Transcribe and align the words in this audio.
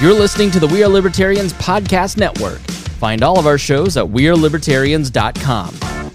You're 0.00 0.14
listening 0.14 0.50
to 0.52 0.60
the 0.60 0.66
We 0.66 0.82
Are 0.82 0.88
Libertarians 0.88 1.52
Podcast 1.52 2.16
Network. 2.16 2.60
Find 3.00 3.22
all 3.22 3.38
of 3.38 3.46
our 3.46 3.58
shows 3.58 3.98
at 3.98 4.04
WeareLibertarians.com. 4.06 6.12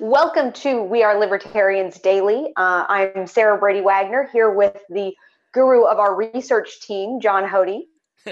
Welcome 0.00 0.50
to 0.54 0.82
We 0.82 1.04
Are 1.04 1.16
Libertarians 1.16 2.00
Daily. 2.00 2.52
Uh, 2.56 2.86
I'm 2.88 3.28
Sarah 3.28 3.56
Brady 3.56 3.82
Wagner 3.82 4.28
here 4.32 4.50
with 4.50 4.76
the 4.90 5.14
guru 5.52 5.84
of 5.84 6.00
our 6.00 6.16
research 6.16 6.80
team, 6.80 7.20
John 7.20 7.48
Hodey. 7.48 7.82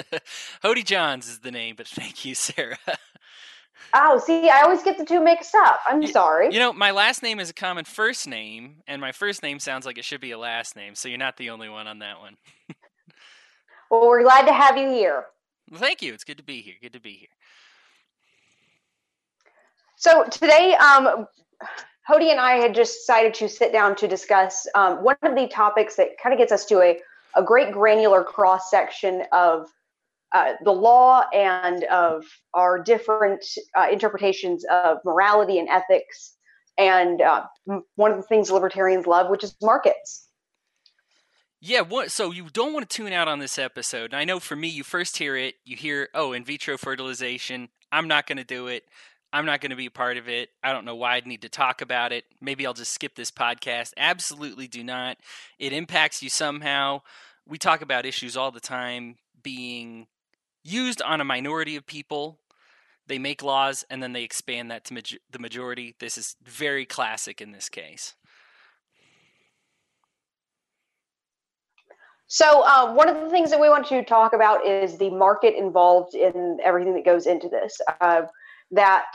Hodey 0.65 0.85
Johns 0.85 1.29
is 1.29 1.39
the 1.39 1.53
name, 1.53 1.77
but 1.77 1.87
thank 1.87 2.25
you, 2.25 2.35
Sarah. 2.35 2.79
Oh, 3.93 4.19
see, 4.19 4.49
I 4.49 4.63
always 4.63 4.83
get 4.83 4.99
the 4.99 5.05
two 5.05 5.21
mixed 5.21 5.55
up. 5.55 5.81
I'm 5.87 6.07
sorry. 6.07 6.53
You 6.53 6.61
know, 6.61 6.73
my 6.73 6.93
last 6.93 7.23
name 7.23 7.41
is 7.41 7.51
a 7.51 7.55
common 7.55 7.85
first 7.85 8.29
name, 8.29 8.77
and 8.87 9.01
my 9.01 9.13
first 9.13 9.43
name 9.43 9.59
sounds 9.59 9.85
like 9.85 9.99
it 9.99 10.05
should 10.05 10.21
be 10.21 10.31
a 10.31 10.39
last 10.39 10.77
name, 10.77 10.95
so 10.95 11.09
you're 11.09 11.19
not 11.19 11.37
the 11.37 11.51
only 11.51 11.69
one 11.69 11.87
on 11.87 11.99
that 11.99 12.21
one. 12.21 12.37
well, 13.91 14.07
we're 14.07 14.23
glad 14.23 14.47
to 14.47 14.53
have 14.53 14.77
you 14.77 14.89
here. 14.89 15.27
Well, 15.71 15.81
thank 15.81 16.03
you. 16.03 16.15
It's 16.15 16.25
good 16.25 16.39
to 16.39 16.45
be 16.45 16.61
here. 16.63 16.75
Good 16.81 16.93
to 16.93 17.01
be 17.01 17.15
here. 17.15 17.29
So 19.97 20.25
today, 20.25 20.75
um, 20.75 21.27
Hodey 22.09 22.31
and 22.31 22.41
I 22.41 22.55
had 22.55 22.75
just 22.75 23.01
decided 23.01 23.35
to 23.35 23.49
sit 23.49 23.73
down 23.73 23.97
to 23.97 24.09
discuss 24.09 24.67
um, 24.75 25.03
one 25.05 25.17
of 25.23 25.35
the 25.35 25.49
topics 25.49 25.97
that 25.97 26.11
kind 26.23 26.33
of 26.33 26.39
gets 26.39 26.53
us 26.53 26.65
to 26.67 26.81
a, 26.81 26.99
a 27.37 27.43
great 27.43 27.73
granular 27.73 28.25
cross 28.25 28.71
section 28.71 29.25
of 29.33 29.69
uh, 30.33 30.53
the 30.65 30.73
law 30.73 31.25
and 31.33 31.85
of 31.85 32.25
our 32.55 32.83
different 32.83 33.45
uh, 33.77 33.87
interpretations 33.91 34.65
of 34.71 34.99
morality 35.05 35.59
and 35.59 35.69
ethics, 35.69 36.37
and 36.79 37.21
uh, 37.21 37.45
one 37.97 38.11
of 38.11 38.17
the 38.17 38.23
things 38.25 38.51
libertarians 38.51 39.07
love, 39.07 39.31
which 39.31 39.45
is 39.45 39.55
markets. 39.63 40.29
Yeah, 41.63 41.83
what, 41.83 42.11
so 42.11 42.31
you 42.31 42.49
don't 42.51 42.73
want 42.73 42.89
to 42.89 42.97
tune 42.97 43.13
out 43.13 43.29
on 43.29 43.39
this 43.39 43.59
episode. 43.59 44.15
I 44.15 44.25
know 44.25 44.41
for 44.41 44.57
me, 44.57 44.69
you 44.69 44.83
first 44.83 45.19
hear 45.19 45.37
it, 45.37 45.57
you 45.65 45.77
hear, 45.77 46.09
oh, 46.15 46.33
in 46.33 46.43
vitro 46.43 46.79
fertilization. 46.79 47.69
I'm 47.93 48.09
not 48.09 48.27
going 48.27 48.39
to 48.39 48.45
do 48.45 48.69
it. 48.69 48.85
I'm 49.33 49.45
not 49.45 49.61
going 49.61 49.71
to 49.71 49.77
be 49.77 49.87
a 49.87 49.91
part 49.91 50.17
of 50.17 50.29
it. 50.29 50.49
I 50.63 50.73
don't 50.73 50.85
know 50.85 50.97
why 50.97 51.17
I'd 51.17 51.27
need 51.27 51.43
to 51.43 51.49
talk 51.49 51.83
about 51.83 52.13
it. 52.13 52.25
Maybe 52.41 52.67
I'll 52.67 52.73
just 52.73 52.93
skip 52.93 53.15
this 53.15 53.31
podcast. 53.31 53.93
Absolutely 53.97 54.69
do 54.69 54.83
not. 54.83 55.19
It 55.59 55.73
impacts 55.73 56.23
you 56.23 56.31
somehow. 56.31 57.03
We 57.47 57.59
talk 57.59 57.83
about 57.83 58.07
issues 58.07 58.37
all 58.37 58.51
the 58.51 58.61
time 58.61 59.17
being 59.43 60.07
used 60.63 61.03
on 61.03 61.21
a 61.21 61.25
minority 61.25 61.77
of 61.77 61.87
people. 61.87 62.39
They 63.07 63.19
make 63.19 63.43
laws 63.43 63.85
and 63.91 64.03
then 64.03 64.13
they 64.13 64.23
expand 64.23 64.71
that 64.71 64.85
to 64.87 64.95
ma- 64.95 65.01
the 65.31 65.39
majority. 65.39 65.97
This 65.99 66.17
is 66.17 66.37
very 66.45 66.87
classic 66.87 67.41
in 67.41 67.53
this 67.53 67.69
case. 67.69 68.15
So, 72.33 72.65
um, 72.65 72.95
one 72.95 73.09
of 73.09 73.21
the 73.21 73.29
things 73.29 73.51
that 73.51 73.59
we 73.59 73.69
want 73.69 73.89
to 73.89 74.05
talk 74.05 74.35
about 74.35 74.65
is 74.65 74.97
the 74.97 75.11
market 75.11 75.57
involved 75.59 76.15
in 76.15 76.59
everything 76.63 76.95
that 76.95 77.05
goes 77.05 77.27
into 77.27 77.49
this. 77.49 77.81
Uh, 78.01 78.23
that 78.71 79.07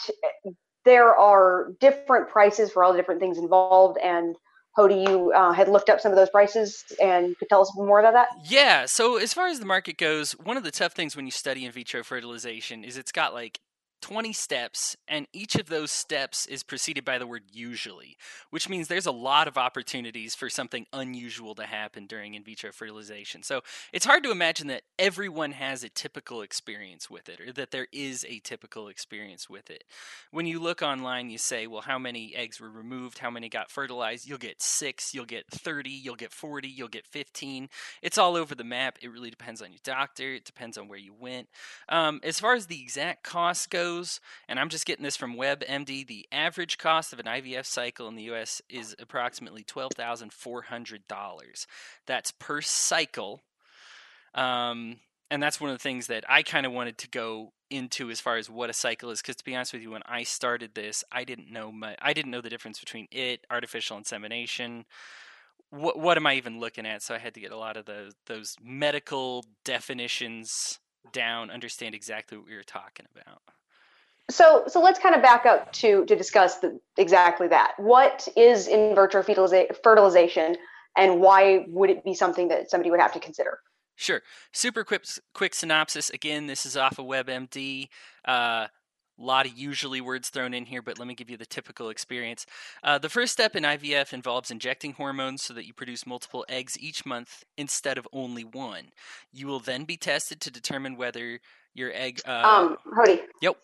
there 0.83 1.15
are 1.15 1.71
different 1.79 2.27
prices 2.27 2.73
for 2.73 2.83
all 2.83 2.91
the 2.91 2.97
different 2.97 3.21
things 3.21 3.37
involved, 3.37 3.97
and 4.03 4.35
Hodey, 4.77 5.07
you 5.07 5.31
uh, 5.31 5.53
had 5.53 5.69
looked 5.69 5.89
up 5.89 6.01
some 6.01 6.11
of 6.11 6.17
those 6.17 6.29
prices 6.29 6.83
and 7.01 7.37
could 7.37 7.47
tell 7.47 7.61
us 7.61 7.71
more 7.75 7.99
about 7.99 8.13
that? 8.13 8.27
Yeah. 8.49 8.85
So, 8.85 9.17
as 9.17 9.33
far 9.33 9.47
as 9.47 9.59
the 9.59 9.65
market 9.65 9.97
goes, 9.97 10.33
one 10.33 10.57
of 10.57 10.63
the 10.63 10.71
tough 10.71 10.93
things 10.93 11.15
when 11.15 11.25
you 11.25 11.31
study 11.31 11.65
in 11.65 11.71
vitro 11.71 12.03
fertilization 12.03 12.83
is 12.83 12.97
it's 12.97 13.11
got 13.11 13.33
like 13.33 13.59
20 14.05 14.33
steps, 14.33 14.95
and 15.07 15.25
each 15.33 15.55
of 15.55 15.65
those 15.65 15.89
steps 15.89 16.45
is 16.45 16.61
preceded 16.61 17.03
by 17.03 17.17
the 17.17 17.25
word 17.25 17.41
usually, 17.51 18.15
which 18.51 18.69
means 18.69 18.87
there's 18.87 19.07
a 19.07 19.11
lot 19.11 19.47
of 19.47 19.57
opportunities 19.57 20.35
for 20.35 20.47
something 20.47 20.85
unusual 20.93 21.55
to 21.55 21.63
happen 21.63 22.05
during 22.05 22.35
in 22.35 22.43
vitro 22.43 22.71
fertilization. 22.71 23.41
So 23.41 23.61
it's 23.91 24.05
hard 24.05 24.21
to 24.21 24.29
imagine 24.29 24.67
that 24.67 24.83
everyone 24.99 25.53
has 25.53 25.83
a 25.83 25.89
typical 25.89 26.43
experience 26.43 27.09
with 27.09 27.29
it, 27.29 27.41
or 27.41 27.51
that 27.53 27.71
there 27.71 27.87
is 27.91 28.23
a 28.29 28.37
typical 28.43 28.89
experience 28.89 29.49
with 29.49 29.71
it. 29.71 29.83
When 30.29 30.45
you 30.45 30.59
look 30.59 30.83
online, 30.83 31.31
you 31.31 31.39
say, 31.39 31.65
well, 31.65 31.81
how 31.81 31.97
many 31.97 32.35
eggs 32.35 32.61
were 32.61 32.69
removed? 32.69 33.17
How 33.17 33.31
many 33.31 33.49
got 33.49 33.71
fertilized? 33.71 34.29
You'll 34.29 34.37
get 34.37 34.61
six, 34.61 35.15
you'll 35.15 35.25
get 35.25 35.47
30, 35.49 35.89
you'll 35.89 36.13
get 36.13 36.31
40, 36.31 36.67
you'll 36.67 36.89
get 36.89 37.07
15. 37.07 37.69
It's 38.03 38.19
all 38.19 38.35
over 38.35 38.53
the 38.53 38.63
map. 38.63 38.99
It 39.01 39.11
really 39.11 39.31
depends 39.31 39.63
on 39.63 39.71
your 39.71 39.81
doctor, 39.83 40.35
it 40.35 40.45
depends 40.45 40.77
on 40.77 40.87
where 40.87 40.99
you 40.99 41.15
went. 41.19 41.49
Um, 41.89 42.19
as 42.21 42.39
far 42.39 42.53
as 42.53 42.67
the 42.67 42.79
exact 42.79 43.23
cost 43.23 43.71
goes, 43.71 43.94
and 44.47 44.59
I'm 44.59 44.69
just 44.69 44.85
getting 44.85 45.03
this 45.03 45.17
from 45.17 45.35
WebMD, 45.35 46.07
the 46.07 46.27
average 46.31 46.77
cost 46.77 47.13
of 47.13 47.19
an 47.19 47.25
IVF 47.25 47.65
cycle 47.65 48.07
in 48.07 48.15
the 48.15 48.31
US 48.31 48.61
is 48.69 48.95
approximately 48.99 49.63
$12,400. 49.63 51.65
That's 52.05 52.31
per 52.31 52.61
cycle. 52.61 53.43
Um, 54.33 54.97
and 55.31 55.41
that's 55.41 55.59
one 55.59 55.69
of 55.69 55.77
the 55.77 55.83
things 55.83 56.07
that 56.07 56.23
I 56.29 56.43
kind 56.43 56.65
of 56.65 56.71
wanted 56.71 56.97
to 56.99 57.09
go 57.09 57.53
into 57.69 58.11
as 58.11 58.19
far 58.19 58.37
as 58.37 58.49
what 58.49 58.69
a 58.69 58.73
cycle 58.73 59.09
is 59.09 59.21
because 59.21 59.35
to 59.37 59.43
be 59.43 59.55
honest 59.55 59.73
with 59.73 59.81
you 59.81 59.91
when 59.91 60.03
I 60.05 60.23
started 60.23 60.75
this 60.75 61.03
I 61.11 61.23
didn't 61.23 61.51
know 61.51 61.71
my 61.71 61.95
I 61.99 62.13
didn't 62.13 62.31
know 62.31 62.41
the 62.41 62.49
difference 62.49 62.79
between 62.79 63.07
it 63.11 63.45
artificial 63.49 63.97
insemination 63.97 64.85
what 65.71 65.97
what 65.97 66.17
am 66.17 66.27
I 66.27 66.35
even 66.35 66.59
looking 66.59 66.85
at 66.85 67.01
so 67.01 67.15
I 67.15 67.17
had 67.17 67.33
to 67.33 67.39
get 67.39 67.51
a 67.51 67.57
lot 67.57 67.75
of 67.75 67.85
those 67.85 68.13
those 68.27 68.55
medical 68.63 69.45
definitions 69.63 70.79
down 71.11 71.49
understand 71.49 71.95
exactly 71.95 72.37
what 72.37 72.47
we 72.47 72.55
were 72.55 72.63
talking 72.63 73.07
about 73.15 73.41
so, 74.29 74.63
so 74.67 74.81
let's 74.81 74.99
kind 74.99 75.13
of 75.15 75.21
back 75.21 75.45
up 75.45 75.71
to 75.73 76.05
to 76.05 76.15
discuss 76.15 76.57
the, 76.57 76.79
exactly 76.97 77.47
that. 77.47 77.73
What 77.77 78.27
is 78.35 78.67
in 78.67 78.95
vitro 78.95 79.23
fertilization, 79.23 80.57
and 80.97 81.19
why 81.19 81.65
would 81.67 81.89
it 81.89 82.03
be 82.03 82.13
something 82.13 82.47
that 82.47 82.69
somebody 82.69 82.89
would 82.89 82.99
have 82.99 83.13
to 83.13 83.19
consider? 83.19 83.59
Sure. 83.95 84.21
Super 84.51 84.83
quick 84.83 85.05
quick 85.33 85.53
synopsis. 85.53 86.09
Again, 86.09 86.47
this 86.47 86.65
is 86.65 86.75
off 86.75 86.97
of 86.97 87.05
WebMD. 87.05 87.87
A 88.27 88.31
uh, 88.31 88.67
lot 89.17 89.45
of 89.45 89.53
usually 89.55 90.01
words 90.01 90.29
thrown 90.29 90.53
in 90.53 90.65
here, 90.65 90.81
but 90.81 90.97
let 90.97 91.07
me 91.07 91.13
give 91.13 91.29
you 91.29 91.37
the 91.37 91.45
typical 91.45 91.89
experience. 91.89 92.47
Uh, 92.83 92.97
the 92.97 93.09
first 93.09 93.31
step 93.31 93.55
in 93.55 93.63
IVF 93.63 94.11
involves 94.11 94.49
injecting 94.49 94.93
hormones 94.93 95.43
so 95.43 95.53
that 95.53 95.65
you 95.65 95.73
produce 95.73 96.05
multiple 96.05 96.45
eggs 96.49 96.77
each 96.79 97.05
month 97.05 97.43
instead 97.57 97.97
of 97.97 98.07
only 98.11 98.43
one. 98.43 98.85
You 99.31 99.47
will 99.47 99.59
then 99.59 99.85
be 99.85 99.97
tested 99.97 100.41
to 100.41 100.51
determine 100.51 100.97
whether 100.97 101.39
your 101.75 101.91
egg. 101.93 102.21
Uh, 102.27 102.41
um, 102.43 102.77
Hodey. 102.91 103.21
Yep 103.41 103.55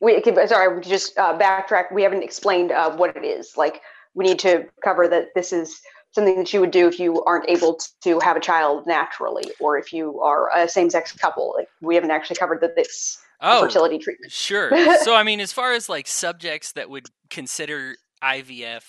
we 0.00 0.22
sorry 0.46 0.76
we 0.76 0.82
just 0.82 1.16
uh, 1.18 1.36
backtrack. 1.38 1.92
We 1.92 2.02
haven't 2.02 2.22
explained 2.22 2.72
uh, 2.72 2.94
what 2.96 3.16
it 3.16 3.24
is. 3.24 3.56
Like 3.56 3.82
we 4.14 4.24
need 4.24 4.38
to 4.40 4.66
cover 4.82 5.08
that 5.08 5.28
this 5.34 5.52
is 5.52 5.80
something 6.12 6.38
that 6.38 6.52
you 6.52 6.60
would 6.60 6.70
do 6.70 6.88
if 6.88 6.98
you 6.98 7.22
aren't 7.24 7.48
able 7.48 7.78
to 8.02 8.18
have 8.20 8.36
a 8.36 8.40
child 8.40 8.86
naturally 8.86 9.44
or 9.60 9.76
if 9.78 9.92
you 9.92 10.20
are 10.20 10.50
a 10.56 10.68
same-sex 10.68 11.12
couple. 11.12 11.54
Like 11.56 11.68
we 11.82 11.94
haven't 11.94 12.10
actually 12.10 12.36
covered 12.36 12.60
that 12.62 12.74
this 12.74 13.18
oh, 13.40 13.62
fertility 13.62 13.98
treatment. 13.98 14.32
sure. 14.32 14.70
So 15.02 15.14
i 15.14 15.22
mean 15.22 15.40
as 15.40 15.52
far 15.52 15.72
as 15.72 15.88
like 15.88 16.06
subjects 16.06 16.72
that 16.72 16.88
would 16.88 17.06
consider 17.28 17.96
ivf 18.22 18.82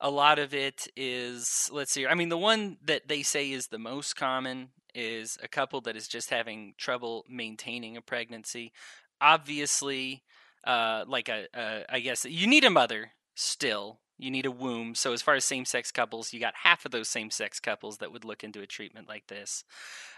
a 0.00 0.10
lot 0.10 0.38
of 0.38 0.54
it 0.54 0.86
is 0.96 1.68
let's 1.72 1.90
see 1.92 2.06
i 2.06 2.14
mean 2.14 2.28
the 2.28 2.38
one 2.38 2.76
that 2.84 3.08
they 3.08 3.22
say 3.22 3.50
is 3.50 3.66
the 3.66 3.78
most 3.78 4.14
common 4.14 4.68
is 4.94 5.38
a 5.42 5.48
couple 5.48 5.80
that 5.82 5.96
is 5.96 6.08
just 6.08 6.30
having 6.30 6.74
trouble 6.78 7.24
maintaining 7.28 7.96
a 7.96 8.02
pregnancy. 8.02 8.72
Obviously 9.20 10.22
uh, 10.64 11.04
like 11.06 11.28
a, 11.28 11.46
a, 11.54 11.84
I 11.88 12.00
guess 12.00 12.24
you 12.24 12.46
need 12.46 12.64
a 12.64 12.70
mother 12.70 13.12
still. 13.34 14.00
You 14.18 14.30
need 14.30 14.46
a 14.46 14.50
womb. 14.50 14.94
So 14.94 15.12
as 15.12 15.22
far 15.22 15.34
as 15.34 15.44
same-sex 15.44 15.90
couples, 15.92 16.32
you 16.32 16.40
got 16.40 16.54
half 16.62 16.84
of 16.84 16.90
those 16.90 17.08
same-sex 17.08 17.58
couples 17.58 17.98
that 17.98 18.12
would 18.12 18.24
look 18.24 18.44
into 18.44 18.60
a 18.60 18.66
treatment 18.66 19.08
like 19.08 19.28
this. 19.28 19.64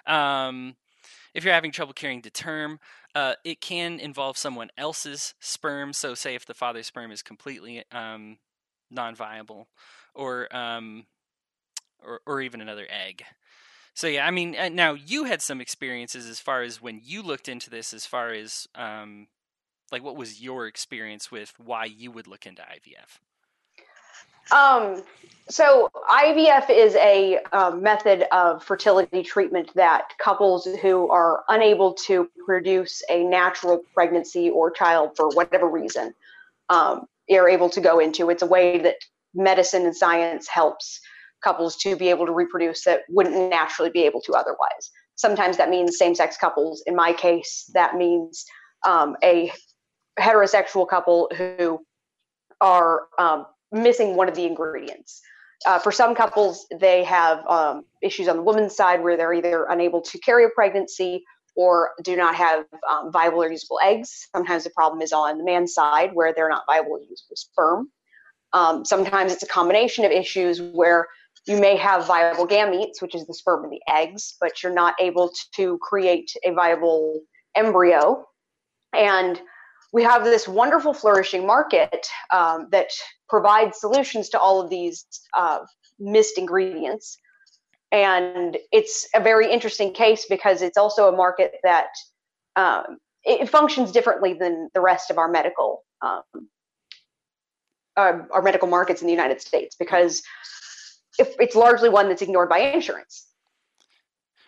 Um, 0.07 0.75
if 1.35 1.45
you're 1.45 1.55
having 1.55 1.71
trouble 1.71 1.93
carrying 1.93 2.23
to 2.23 2.31
term, 2.31 2.81
uh, 3.15 3.35
it 3.45 3.61
can 3.61 4.01
involve 4.01 4.37
someone 4.37 4.71
else's 4.77 5.35
sperm. 5.39 5.93
So, 5.93 6.15
say 6.15 6.35
if 6.35 6.47
the 6.47 6.55
father's 6.55 6.89
sperm 6.89 7.13
is 7.13 7.23
completely 7.23 7.85
um, 7.93 8.39
non-viable, 8.91 9.69
or, 10.15 10.55
um, 10.55 11.07
or 12.05 12.21
or 12.27 12.41
even 12.41 12.61
another 12.61 12.87
egg. 12.91 13.23
So 13.95 14.07
yeah, 14.07 14.27
I 14.27 14.31
mean, 14.31 14.57
uh, 14.57 14.69
now 14.71 14.95
you 14.95 15.25
had 15.25 15.43
some 15.43 15.61
experiences 15.61 16.27
as 16.27 16.41
far 16.41 16.63
as 16.63 16.81
when 16.81 17.01
you 17.05 17.23
looked 17.23 17.49
into 17.49 17.71
this, 17.71 17.93
as 17.93 18.07
far 18.07 18.31
as 18.31 18.67
um, 18.75 19.29
like 19.93 20.03
what 20.03 20.17
was 20.17 20.41
your 20.41 20.67
experience 20.67 21.31
with 21.31 21.53
why 21.59 21.85
you 21.85 22.11
would 22.11 22.27
look 22.27 22.47
into 22.47 22.63
IVF? 22.63 23.21
Um, 24.51 25.03
so 25.49 25.89
IVF 26.11 26.69
is 26.71 26.95
a 26.97 27.39
um, 27.53 27.83
method 27.83 28.27
of 28.33 28.65
fertility 28.65 29.23
treatment 29.23 29.71
that 29.75 30.13
couples 30.19 30.67
who 30.81 31.09
are 31.11 31.45
unable 31.49 31.93
to 32.07 32.29
produce 32.45 33.03
a 33.09 33.23
natural 33.25 33.83
pregnancy 33.95 34.51
or 34.51 34.71
child 34.71 35.13
for 35.17 35.29
whatever 35.31 35.69
reason 35.69 36.15
um, 36.71 37.07
are 37.31 37.49
able 37.49 37.71
to 37.71 37.81
go 37.81 37.99
into. 37.99 38.31
It's 38.31 38.43
a 38.43 38.47
way 38.47 38.79
that 38.79 38.97
medicine 39.35 39.85
and 39.85 39.97
science 39.97 40.49
helps 40.49 41.01
couples 41.43 41.77
to 41.77 41.97
be 41.97 42.09
able 42.09 42.27
to 42.27 42.33
reproduce 42.33 42.85
that 42.85 43.03
wouldn't 43.09 43.51
naturally 43.51 43.91
be 43.91 44.05
able 44.05 44.21
to 44.23 44.33
otherwise. 44.33 44.91
Sometimes 45.17 45.57
that 45.57 45.71
means 45.71 45.99
same-sex 45.99 46.37
couples. 46.37 46.83
In 46.87 46.97
my 46.97 47.13
case, 47.13 47.71
that 47.75 47.97
means 47.97 48.45
um, 48.87 49.17
a 49.23 49.53
heterosexual 50.19 50.89
couple 50.89 51.31
who 51.37 51.85
are 52.61 53.03
um, 53.19 53.47
missing 53.73 54.15
one 54.17 54.29
of 54.29 54.35
the 54.35 54.45
ingredients. 54.45 55.21
uh, 55.67 55.79
for 55.79 55.93
some 55.93 56.15
couples, 56.15 56.67
they 56.81 57.05
have 57.05 57.47
um, 57.47 57.85
issues 58.03 58.29
on 58.29 58.37
the 58.37 58.43
woman's 58.43 58.75
side 58.75 59.03
where 59.03 59.17
they're 59.17 59.33
either 59.33 59.67
unable 59.71 60.01
to 60.01 60.19
carry 60.19 60.45
a 60.45 60.49
pregnancy 60.49 61.25
or 61.55 61.91
do 62.03 62.17
not 62.17 62.35
have 62.35 62.65
um, 62.91 63.13
viable 63.13 63.43
or 63.43 63.51
usable 63.51 63.79
eggs. 63.83 64.29
Sometimes 64.35 64.65
the 64.65 64.71
problem 64.71 65.03
is 65.03 65.13
on 65.13 65.39
the 65.39 65.45
man's 65.45 65.75
side 65.75 66.11
where 66.15 66.33
they're 66.35 66.49
not 66.49 66.65
viable 66.67 66.93
or 66.93 67.01
usable 67.01 67.37
sperm. 67.37 67.89
Um, 68.55 68.85
sometimes 68.85 69.33
it's 69.33 69.43
a 69.43 69.47
combination 69.47 70.05
of 70.05 70.11
issues 70.11 70.61
where 70.61 71.07
you 71.47 71.59
may 71.59 71.77
have 71.77 72.07
viable 72.07 72.47
gametes, 72.47 73.01
which 73.01 73.15
is 73.15 73.27
the 73.27 73.35
sperm 73.35 73.65
and 73.65 73.73
the 73.73 73.81
eggs, 73.89 74.37
but 74.41 74.63
you're 74.63 74.73
not 74.73 74.95
able 75.01 75.33
to 75.57 75.79
create 75.79 76.33
a 76.45 76.53
viable 76.53 77.21
embryo. 77.57 78.27
And 78.95 79.41
we 79.93 80.03
have 80.03 80.25
this 80.25 80.49
wonderful 80.49 80.95
flourishing 80.95 81.47
market 81.47 82.07
um, 82.31 82.69
that 82.73 82.89
provides 83.29 83.79
solutions 83.79 84.31
to 84.31 84.39
all 84.39 84.61
of 84.61 84.71
these 84.71 85.05
uh, 85.37 85.61
missed 85.99 86.39
ingredients. 86.39 87.19
And 87.93 88.57
it's 88.73 89.07
a 89.15 89.21
very 89.21 89.53
interesting 89.53 89.93
case 89.93 90.25
because 90.29 90.63
it's 90.63 90.79
also 90.79 91.09
a 91.09 91.17
market 91.17 91.57
that 91.63 91.89
um, 92.57 92.99
it 93.25 93.49
functions 93.51 93.93
differently 93.93 94.33
than 94.33 94.71
the 94.75 94.81
rest 94.81 95.11
of 95.11 95.19
our 95.19 95.29
medical 95.29 95.85
um, 96.01 96.23
uh, 97.95 98.21
our 98.31 98.41
medical 98.41 98.67
markets 98.67 99.03
in 99.03 99.07
the 99.07 99.13
United 99.13 99.41
States 99.41 99.77
because 99.79 100.23
if 101.19 101.35
it's 101.39 101.55
largely 101.55 101.91
one 101.91 102.09
that's 102.09 102.23
ignored 102.23 102.49
by 102.49 102.59
insurance. 102.59 103.27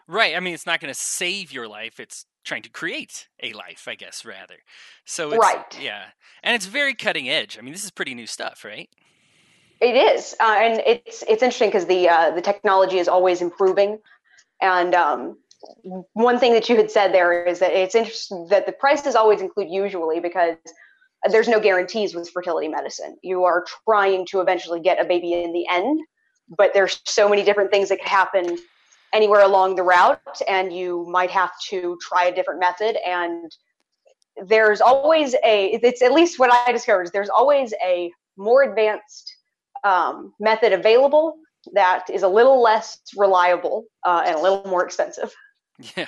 Right. 0.08 0.34
I 0.34 0.40
mean, 0.40 0.54
it's 0.54 0.66
not 0.66 0.80
going 0.80 0.92
to 0.92 0.98
save 0.98 1.52
your 1.52 1.68
life. 1.68 2.00
It's 2.00 2.24
trying 2.44 2.62
to 2.62 2.70
create 2.70 3.28
a 3.42 3.52
life, 3.52 3.86
I 3.88 3.94
guess, 3.94 4.24
rather. 4.24 4.56
So 5.04 5.32
it's, 5.32 5.40
right. 5.40 5.78
Yeah, 5.80 6.04
and 6.42 6.54
it's 6.54 6.66
very 6.66 6.94
cutting 6.94 7.28
edge. 7.28 7.58
I 7.58 7.62
mean, 7.62 7.72
this 7.72 7.84
is 7.84 7.90
pretty 7.90 8.14
new 8.14 8.26
stuff, 8.26 8.64
right? 8.64 8.88
It 9.80 9.96
is, 9.96 10.34
uh, 10.40 10.56
and 10.58 10.82
it's 10.86 11.22
it's 11.28 11.42
interesting 11.42 11.68
because 11.68 11.86
the 11.86 12.08
uh, 12.08 12.30
the 12.30 12.40
technology 12.40 12.98
is 12.98 13.08
always 13.08 13.42
improving, 13.42 13.98
and 14.62 14.94
um, 14.94 15.36
one 16.12 16.38
thing 16.38 16.52
that 16.52 16.68
you 16.68 16.76
had 16.76 16.90
said 16.90 17.12
there 17.12 17.44
is 17.44 17.58
that 17.58 17.72
it's 17.72 17.94
interesting 17.94 18.46
that 18.50 18.66
the 18.66 18.72
prices 18.72 19.14
always 19.14 19.40
include 19.40 19.68
usually 19.70 20.20
because 20.20 20.56
there's 21.30 21.48
no 21.48 21.58
guarantees 21.58 22.14
with 22.14 22.30
fertility 22.30 22.68
medicine. 22.68 23.16
You 23.22 23.44
are 23.44 23.64
trying 23.84 24.26
to 24.26 24.40
eventually 24.40 24.80
get 24.80 25.00
a 25.00 25.04
baby 25.04 25.32
in 25.32 25.52
the 25.52 25.66
end, 25.68 26.00
but 26.56 26.74
there's 26.74 27.00
so 27.04 27.28
many 27.28 27.42
different 27.42 27.70
things 27.70 27.88
that 27.88 27.98
could 27.98 28.08
happen 28.08 28.58
anywhere 29.14 29.42
along 29.42 29.76
the 29.76 29.82
route 29.82 30.42
and 30.48 30.72
you 30.72 31.06
might 31.08 31.30
have 31.30 31.52
to 31.70 31.96
try 32.02 32.26
a 32.26 32.34
different 32.34 32.60
method. 32.60 32.96
And 33.06 33.50
there's 34.46 34.80
always 34.80 35.34
a 35.44 35.78
it's 35.80 36.02
at 36.02 36.12
least 36.12 36.40
what 36.40 36.52
i 36.52 36.72
discovered 36.72 37.04
is 37.04 37.12
there's 37.12 37.28
always 37.28 37.72
a 37.86 38.10
more 38.36 38.64
advanced 38.64 39.32
um, 39.84 40.32
method 40.40 40.72
available 40.72 41.36
that 41.72 42.04
is 42.12 42.24
a 42.24 42.28
little 42.28 42.60
less 42.60 42.98
reliable 43.16 43.84
uh, 44.04 44.24
and 44.26 44.34
a 44.34 44.42
little 44.42 44.64
more 44.66 44.84
expensive. 44.84 45.32
Yeah 45.96 46.06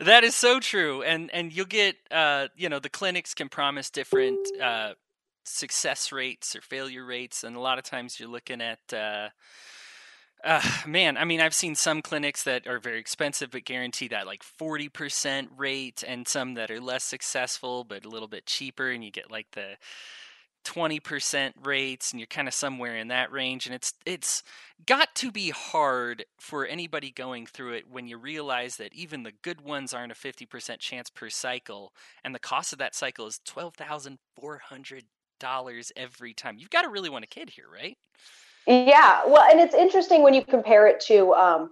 that, 0.00 0.24
is 0.24 0.34
so 0.34 0.60
true. 0.60 1.02
And 1.02 1.30
and 1.32 1.52
you'll 1.52 1.66
get 1.66 1.96
uh, 2.10 2.48
you 2.56 2.68
know 2.68 2.78
the 2.78 2.88
clinics 2.88 3.34
can 3.34 3.48
promise 3.48 3.90
different 3.90 4.38
uh, 4.60 4.94
success 5.44 6.12
rates 6.12 6.56
or 6.56 6.60
failure 6.60 7.04
rates 7.04 7.44
and 7.44 7.54
a 7.54 7.60
lot 7.60 7.78
of 7.78 7.84
times 7.84 8.18
you're 8.18 8.28
looking 8.28 8.60
at 8.60 8.78
uh, 10.44 10.62
man, 10.86 11.16
I 11.16 11.24
mean, 11.24 11.40
I've 11.40 11.54
seen 11.54 11.74
some 11.74 12.02
clinics 12.02 12.42
that 12.44 12.66
are 12.66 12.78
very 12.78 12.98
expensive 12.98 13.50
but 13.50 13.64
guarantee 13.64 14.08
that 14.08 14.26
like 14.26 14.44
40% 14.44 15.48
rate, 15.56 16.04
and 16.06 16.28
some 16.28 16.54
that 16.54 16.70
are 16.70 16.80
less 16.80 17.04
successful 17.04 17.84
but 17.84 18.04
a 18.04 18.08
little 18.08 18.28
bit 18.28 18.46
cheaper, 18.46 18.90
and 18.90 19.04
you 19.04 19.10
get 19.10 19.30
like 19.30 19.50
the 19.52 19.76
20% 20.64 21.52
rates 21.62 22.10
and 22.10 22.20
you're 22.20 22.26
kind 22.26 22.48
of 22.48 22.54
somewhere 22.54 22.96
in 22.96 23.08
that 23.08 23.30
range 23.30 23.66
and 23.66 23.74
it's 23.74 23.92
it's 24.06 24.42
got 24.86 25.14
to 25.14 25.30
be 25.30 25.50
hard 25.50 26.24
for 26.38 26.66
anybody 26.66 27.10
going 27.10 27.46
through 27.46 27.74
it 27.74 27.84
when 27.90 28.08
you 28.08 28.16
realize 28.16 28.76
that 28.76 28.94
even 28.94 29.22
the 29.22 29.32
good 29.42 29.60
ones 29.60 29.92
aren't 29.92 30.12
a 30.12 30.14
50% 30.14 30.78
chance 30.78 31.10
per 31.10 31.28
cycle 31.28 31.92
and 32.24 32.34
the 32.34 32.38
cost 32.38 32.72
of 32.72 32.78
that 32.78 32.94
cycle 32.94 33.26
is 33.26 33.40
$12,400 33.46 35.92
every 35.96 36.32
time. 36.32 36.56
You've 36.58 36.70
got 36.70 36.82
to 36.82 36.88
really 36.88 37.10
want 37.10 37.24
a 37.24 37.28
kid 37.28 37.50
here, 37.50 37.66
right? 37.72 37.98
Yeah, 38.66 39.22
well, 39.26 39.42
and 39.50 39.60
it's 39.60 39.74
interesting 39.74 40.22
when 40.22 40.34
you 40.34 40.44
compare 40.44 40.86
it 40.86 41.00
to 41.00 41.34
um, 41.34 41.70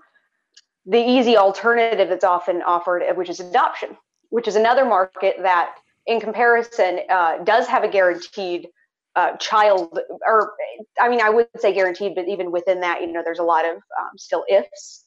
the 0.84 0.98
easy 0.98 1.36
alternative 1.36 2.08
that's 2.08 2.24
often 2.24 2.62
offered, 2.62 3.02
which 3.16 3.30
is 3.30 3.40
adoption, 3.40 3.96
which 4.30 4.46
is 4.46 4.56
another 4.56 4.84
market 4.84 5.36
that, 5.42 5.76
in 6.06 6.20
comparison, 6.20 7.00
uh, 7.08 7.38
does 7.44 7.66
have 7.66 7.84
a 7.84 7.88
guaranteed 7.88 8.68
uh, 9.14 9.36
child, 9.36 9.98
or 10.26 10.52
I 11.00 11.08
mean, 11.08 11.20
I 11.20 11.30
would 11.30 11.48
say 11.58 11.72
guaranteed, 11.72 12.14
but 12.14 12.28
even 12.28 12.50
within 12.50 12.80
that, 12.80 13.00
you 13.00 13.12
know, 13.12 13.22
there's 13.24 13.38
a 13.38 13.44
lot 13.44 13.64
of 13.64 13.76
um, 13.76 14.18
still 14.18 14.44
ifs. 14.50 15.04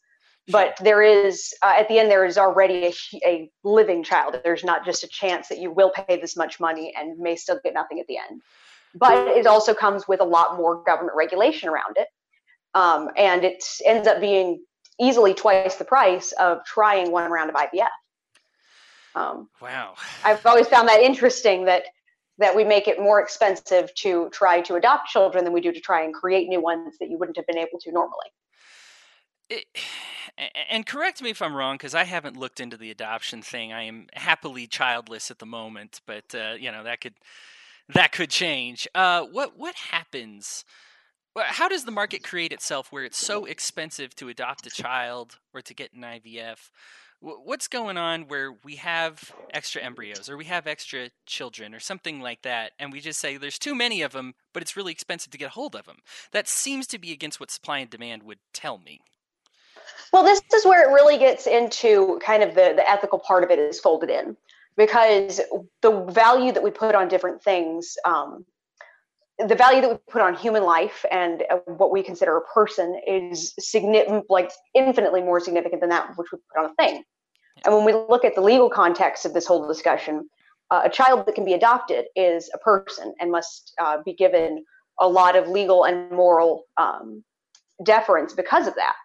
But 0.48 0.78
there 0.80 1.02
is, 1.02 1.54
uh, 1.64 1.74
at 1.76 1.88
the 1.88 1.98
end, 1.98 2.12
there 2.12 2.24
is 2.24 2.38
already 2.38 2.86
a, 2.86 2.94
a 3.26 3.52
living 3.64 4.04
child. 4.04 4.40
There's 4.44 4.64
not 4.64 4.86
just 4.86 5.04
a 5.04 5.08
chance 5.08 5.48
that 5.48 5.58
you 5.58 5.72
will 5.72 5.92
pay 5.92 6.22
this 6.22 6.38
much 6.38 6.60
money 6.60 6.94
and 6.96 7.18
may 7.18 7.36
still 7.36 7.60
get 7.64 7.74
nothing 7.74 8.00
at 8.00 8.06
the 8.06 8.18
end 8.18 8.42
but 8.96 9.28
it 9.28 9.46
also 9.46 9.74
comes 9.74 10.08
with 10.08 10.22
a 10.22 10.26
lot 10.26 10.58
more 10.58 10.84
government 10.84 11.16
regulation 11.16 11.70
around 11.70 11.98
it. 11.98 12.08
Um, 12.74 13.10
and 13.16 13.44
it 13.44 13.64
ends 13.86 14.08
up 14.08 14.20
being 14.20 14.64
easily 15.00 15.34
twice 15.34 15.76
the 15.76 15.86
price 15.86 16.32
of 16.34 16.64
trying 16.66 17.12
one 17.12 17.30
round 17.32 17.50
of 17.50 17.56
IVF. 17.56 17.88
Um, 19.16 19.50
wow. 19.62 19.96
I've 20.24 20.46
always 20.46 20.68
found 20.68 20.88
that 20.90 21.02
interesting 21.02 21.66
that 21.66 21.84
that 22.38 22.54
we 22.54 22.66
make 22.66 22.90
it 22.90 23.00
more 23.00 23.22
expensive 23.22 23.94
to 23.96 24.30
try 24.32 24.60
to 24.60 24.76
adopt 24.76 25.08
children 25.08 25.46
than 25.46 25.54
we 25.54 25.62
do 25.62 25.72
to 25.72 25.80
try 25.80 26.04
and 26.04 26.14
create 26.14 26.50
new 26.50 26.60
ones 26.60 26.98
that 27.00 27.10
you 27.10 27.18
wouldn't 27.18 27.38
have 27.38 27.48
been 27.48 27.58
able 27.58 27.80
to 27.80 27.94
normally. 27.94 28.28
It, 29.50 29.66
and 30.70 30.86
correct 30.86 31.22
me 31.22 31.30
if 31.30 31.42
I'm 31.42 31.56
wrong, 31.56 31.76
because 31.76 31.96
I 31.96 32.04
haven't 32.04 32.36
looked 32.36 32.60
into 32.60 32.76
the 32.76 32.92
adoption 32.92 33.42
thing. 33.42 33.72
I 33.72 33.84
am 33.84 34.08
happily 34.14 34.68
childless 34.68 35.32
at 35.32 35.40
the 35.40 35.46
moment, 35.46 36.02
but 36.06 36.36
uh, 36.36 36.56
you 36.60 36.72
know 36.72 36.84
that 36.84 37.00
could 37.00 37.14
that 37.94 38.12
could 38.12 38.30
change. 38.30 38.88
Uh, 38.96 39.24
what 39.24 39.58
what 39.58 39.76
happens? 39.76 40.66
How 41.38 41.68
does 41.68 41.84
the 41.84 41.92
market 41.92 42.24
create 42.24 42.54
itself 42.54 42.92
where 42.92 43.04
it's 43.04 43.18
so 43.18 43.44
expensive 43.44 44.16
to 44.16 44.30
adopt 44.30 44.66
a 44.68 44.70
child 44.70 45.38
or 45.54 45.62
to 45.62 45.74
get 45.74 45.92
an 45.94 46.02
IVF? 46.02 46.72
What's 47.20 47.68
going 47.68 47.98
on 47.98 48.28
where 48.28 48.54
we 48.64 48.76
have 48.76 49.34
extra 49.54 49.82
embryos 49.82 50.30
or 50.30 50.38
we 50.38 50.46
have 50.46 50.66
extra 50.66 51.10
children 51.26 51.74
or 51.74 51.80
something 51.80 52.22
like 52.22 52.44
that, 52.44 52.72
and 52.80 52.92
we 52.92 53.02
just 53.02 53.20
say 53.20 53.36
there's 53.36 53.60
too 53.60 53.76
many 53.76 54.02
of 54.02 54.12
them, 54.12 54.36
but 54.54 54.62
it's 54.62 54.78
really 54.78 54.92
expensive 54.92 55.32
to 55.32 55.38
get 55.38 55.48
a 55.48 55.52
hold 55.52 55.76
of 55.76 55.86
them? 55.86 55.98
That 56.32 56.48
seems 56.48 56.88
to 56.88 57.00
be 57.00 57.12
against 57.12 57.40
what 57.40 57.52
supply 57.52 57.80
and 57.80 57.90
demand 57.90 58.24
would 58.24 58.40
tell 58.54 58.78
me. 58.78 59.02
Well, 60.14 60.24
this 60.24 60.42
is 60.54 60.66
where 60.66 60.90
it 60.90 60.94
really 60.94 61.18
gets 61.18 61.48
into 61.48 62.20
kind 62.24 62.44
of 62.44 62.56
the, 62.56 62.74
the 62.76 62.90
ethical 62.90 63.20
part 63.20 63.44
of 63.44 63.50
it 63.50 63.60
is 63.60 63.80
folded 63.80 64.10
in 64.10 64.38
because 64.78 65.42
the 65.82 66.06
value 66.06 66.52
that 66.52 66.64
we 66.64 66.72
put 66.72 66.96
on 66.96 67.08
different 67.08 67.42
things 67.42 67.96
um, 68.06 68.46
the 69.38 69.56
value 69.56 69.82
that 69.82 69.90
we 69.90 69.98
put 70.10 70.22
on 70.22 70.34
human 70.34 70.64
life 70.64 71.04
and 71.12 71.44
uh, 71.50 71.58
what 71.66 71.92
we 71.92 72.02
consider 72.02 72.38
a 72.38 72.42
person 72.54 73.00
is 73.06 73.54
significant 73.60 74.26
like 74.30 74.52
infinitely 74.74 75.22
more 75.22 75.40
significant 75.40 75.82
than 75.82 75.90
that 75.90 76.10
which 76.16 76.32
we 76.32 76.40
put 76.54 76.64
on 76.64 76.72
a 76.72 76.74
thing. 76.76 77.04
And 77.66 77.74
when 77.74 77.86
we 77.86 77.94
look 77.94 78.24
at 78.24 78.36
the 78.36 78.42
legal 78.42 78.70
context 78.70 79.26
of 79.26 79.34
this 79.34 79.46
whole 79.46 79.68
discussion 79.68 80.30
uh, 80.72 80.82
a 80.86 80.90
child 80.90 81.26
that 81.26 81.36
can 81.36 81.46
be 81.46 81.54
adopted 81.54 82.06
is 82.16 82.50
a 82.54 82.58
person 82.58 83.14
and 83.20 83.32
must 83.32 83.74
uh, 83.80 83.98
be 84.04 84.14
given 84.14 84.64
a 85.00 85.08
lot 85.08 85.36
of 85.36 85.48
legal 85.48 85.86
and 85.86 86.10
moral 86.12 86.64
um, 86.78 87.24
deference 87.84 88.34
because 88.34 88.68
of 88.68 88.76
that. 88.76 88.96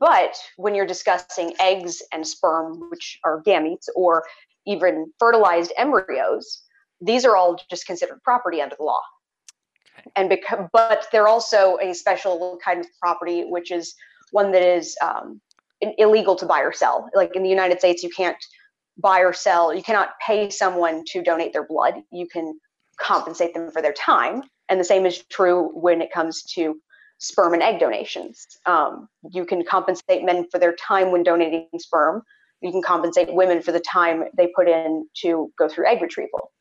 But 0.00 0.34
when 0.56 0.74
you're 0.74 0.86
discussing 0.86 1.54
eggs 1.60 2.02
and 2.12 2.26
sperm 2.26 2.90
which 2.90 3.20
are 3.24 3.42
gametes 3.42 3.86
or 3.94 4.24
even 4.66 5.12
fertilized 5.18 5.72
embryos, 5.76 6.62
these 7.00 7.24
are 7.24 7.36
all 7.36 7.58
just 7.70 7.86
considered 7.86 8.22
property 8.22 8.60
under 8.60 8.76
the 8.76 8.84
law. 8.84 9.00
Okay. 9.98 10.10
And 10.16 10.28
because, 10.28 10.68
but 10.72 11.06
they're 11.12 11.28
also 11.28 11.78
a 11.82 11.94
special 11.94 12.58
kind 12.64 12.80
of 12.80 12.86
property, 13.00 13.44
which 13.44 13.70
is 13.70 13.94
one 14.32 14.52
that 14.52 14.62
is 14.62 14.96
um, 15.02 15.40
illegal 15.80 16.36
to 16.36 16.46
buy 16.46 16.60
or 16.60 16.72
sell. 16.72 17.08
Like 17.14 17.36
in 17.36 17.42
the 17.42 17.48
United 17.48 17.78
States, 17.78 18.02
you 18.02 18.10
can't 18.10 18.36
buy 18.98 19.20
or 19.20 19.32
sell. 19.32 19.74
You 19.74 19.82
cannot 19.82 20.10
pay 20.26 20.50
someone 20.50 21.04
to 21.08 21.22
donate 21.22 21.52
their 21.52 21.66
blood. 21.66 21.94
You 22.10 22.26
can 22.26 22.58
compensate 22.98 23.54
them 23.54 23.70
for 23.70 23.82
their 23.82 23.92
time, 23.92 24.42
and 24.68 24.80
the 24.80 24.84
same 24.84 25.04
is 25.06 25.22
true 25.30 25.70
when 25.74 26.00
it 26.00 26.10
comes 26.12 26.42
to 26.54 26.80
sperm 27.18 27.54
and 27.54 27.62
egg 27.62 27.78
donations. 27.78 28.46
Um, 28.66 29.08
you 29.32 29.44
can 29.44 29.64
compensate 29.64 30.24
men 30.24 30.46
for 30.50 30.58
their 30.58 30.74
time 30.74 31.12
when 31.12 31.22
donating 31.22 31.68
sperm, 31.78 32.22
you 32.62 32.70
can 32.72 32.82
compensate 32.82 33.32
women 33.32 33.62
for 33.62 33.72
the 33.72 33.80
time 33.80 34.24
they 34.36 34.48
put 34.54 34.68
in 34.68 35.06
to 35.22 35.52
go 35.58 35.68
through 35.68 35.86
egg 35.86 36.02
retrieval. 36.02 36.52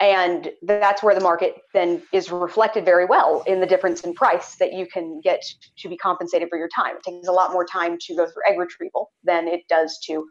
And 0.00 0.50
that's 0.62 1.02
where 1.02 1.14
the 1.14 1.20
market 1.20 1.56
then 1.74 2.02
is 2.12 2.30
reflected 2.30 2.84
very 2.84 3.04
well 3.04 3.42
in 3.46 3.60
the 3.60 3.66
difference 3.66 4.02
in 4.02 4.14
price 4.14 4.54
that 4.56 4.72
you 4.72 4.86
can 4.86 5.20
get 5.22 5.42
to 5.78 5.88
be 5.88 5.96
compensated 5.96 6.48
for 6.48 6.56
your 6.56 6.68
time. 6.74 6.96
It 6.96 7.10
takes 7.10 7.26
a 7.26 7.32
lot 7.32 7.52
more 7.52 7.64
time 7.64 7.98
to 8.02 8.14
go 8.14 8.24
through 8.24 8.42
egg 8.48 8.58
retrieval 8.58 9.10
than 9.24 9.48
it 9.48 9.62
does 9.68 9.98
to 10.06 10.24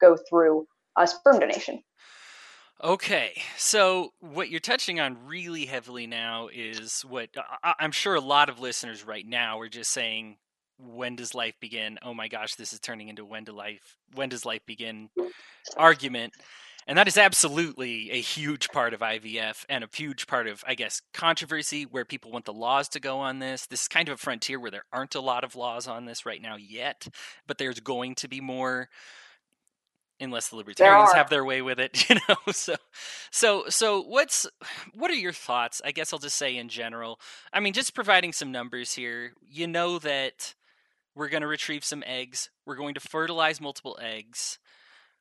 go 0.00 0.16
through 0.28 0.66
a 0.98 1.06
sperm 1.06 1.38
donation. 1.38 1.82
Okay, 2.82 3.40
so 3.56 4.12
what 4.18 4.50
you're 4.50 4.58
touching 4.58 4.98
on 4.98 5.16
really 5.24 5.66
heavily 5.66 6.08
now 6.08 6.48
is 6.52 7.02
what 7.02 7.28
I'm 7.62 7.92
sure 7.92 8.16
a 8.16 8.20
lot 8.20 8.48
of 8.48 8.58
listeners 8.58 9.06
right 9.06 9.24
now 9.24 9.60
are 9.60 9.68
just 9.68 9.92
saying, 9.92 10.38
"When 10.82 11.16
does 11.16 11.34
life 11.34 11.54
begin?" 11.60 11.98
Oh 12.02 12.14
my 12.14 12.28
gosh, 12.28 12.54
this 12.54 12.72
is 12.72 12.80
turning 12.80 13.08
into 13.08 13.24
when 13.24 13.44
do 13.44 13.52
life 13.52 13.96
when 14.14 14.28
does 14.28 14.44
life 14.44 14.64
begin 14.66 15.10
argument, 15.76 16.34
and 16.86 16.98
that 16.98 17.06
is 17.06 17.16
absolutely 17.16 18.10
a 18.10 18.20
huge 18.20 18.68
part 18.70 18.92
of 18.92 19.00
IVF 19.00 19.64
and 19.68 19.84
a 19.84 19.88
huge 19.92 20.26
part 20.26 20.48
of, 20.48 20.64
I 20.66 20.74
guess, 20.74 21.00
controversy 21.14 21.84
where 21.84 22.04
people 22.04 22.32
want 22.32 22.44
the 22.44 22.52
laws 22.52 22.88
to 22.90 23.00
go 23.00 23.18
on 23.18 23.38
this. 23.38 23.66
This 23.66 23.82
is 23.82 23.88
kind 23.88 24.08
of 24.08 24.14
a 24.14 24.18
frontier 24.18 24.58
where 24.58 24.70
there 24.70 24.84
aren't 24.92 25.14
a 25.14 25.20
lot 25.20 25.44
of 25.44 25.54
laws 25.54 25.86
on 25.86 26.06
this 26.06 26.26
right 26.26 26.42
now 26.42 26.56
yet, 26.56 27.06
but 27.46 27.58
there's 27.58 27.80
going 27.80 28.16
to 28.16 28.28
be 28.28 28.40
more 28.40 28.88
unless 30.20 30.48
the 30.48 30.56
libertarians 30.56 31.12
have 31.12 31.30
their 31.30 31.44
way 31.44 31.62
with 31.62 31.80
it 31.80 32.08
you 32.10 32.16
know 32.28 32.36
so 32.52 32.76
so 33.32 33.64
so 33.68 34.02
what's 34.02 34.46
what 34.94 35.10
are 35.10 35.14
your 35.14 35.32
thoughts 35.32 35.82
i 35.84 35.90
guess 35.90 36.12
i'll 36.12 36.18
just 36.18 36.36
say 36.36 36.56
in 36.56 36.68
general 36.68 37.18
i 37.52 37.58
mean 37.58 37.72
just 37.72 37.92
providing 37.92 38.32
some 38.32 38.52
numbers 38.52 38.92
here 38.92 39.32
you 39.50 39.66
know 39.66 39.98
that 39.98 40.54
we're 41.14 41.28
going 41.28 41.42
to 41.42 41.46
retrieve 41.46 41.84
some 41.84 42.02
eggs 42.06 42.50
we're 42.66 42.76
going 42.76 42.94
to 42.94 43.00
fertilize 43.00 43.60
multiple 43.60 43.98
eggs 44.00 44.58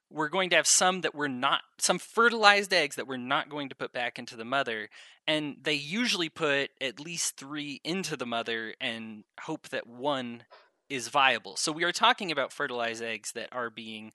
we're 0.10 0.29
going 0.29 0.50
to 0.50 0.55
have 0.57 0.67
some 0.67 1.01
that 1.01 1.15
we're 1.15 1.27
not 1.27 1.62
some 1.77 2.00
fertilized 2.00 2.74
eggs 2.74 2.95
that 2.95 3.07
we're 3.07 3.17
not 3.17 3.50
going 3.50 3.69
to 3.69 3.75
put 3.75 3.93
back 3.93 4.19
into 4.19 4.36
the 4.36 4.45
mother 4.45 4.89
and 5.27 5.57
they 5.62 5.74
usually 5.74 6.29
put 6.29 6.69
at 6.81 7.00
least 7.00 7.38
3 7.38 7.79
into 7.83 8.17
the 8.17 8.25
mother 8.25 8.74
and 8.81 9.24
hope 9.41 9.69
that 9.69 9.88
one 9.88 10.43
is 10.89 11.07
viable 11.07 11.55
so 11.55 11.71
we 11.71 11.83
are 11.83 11.91
talking 11.91 12.31
about 12.31 12.51
fertilized 12.51 13.03
eggs 13.03 13.31
that 13.33 13.50
are 13.51 13.69
being 13.69 14.12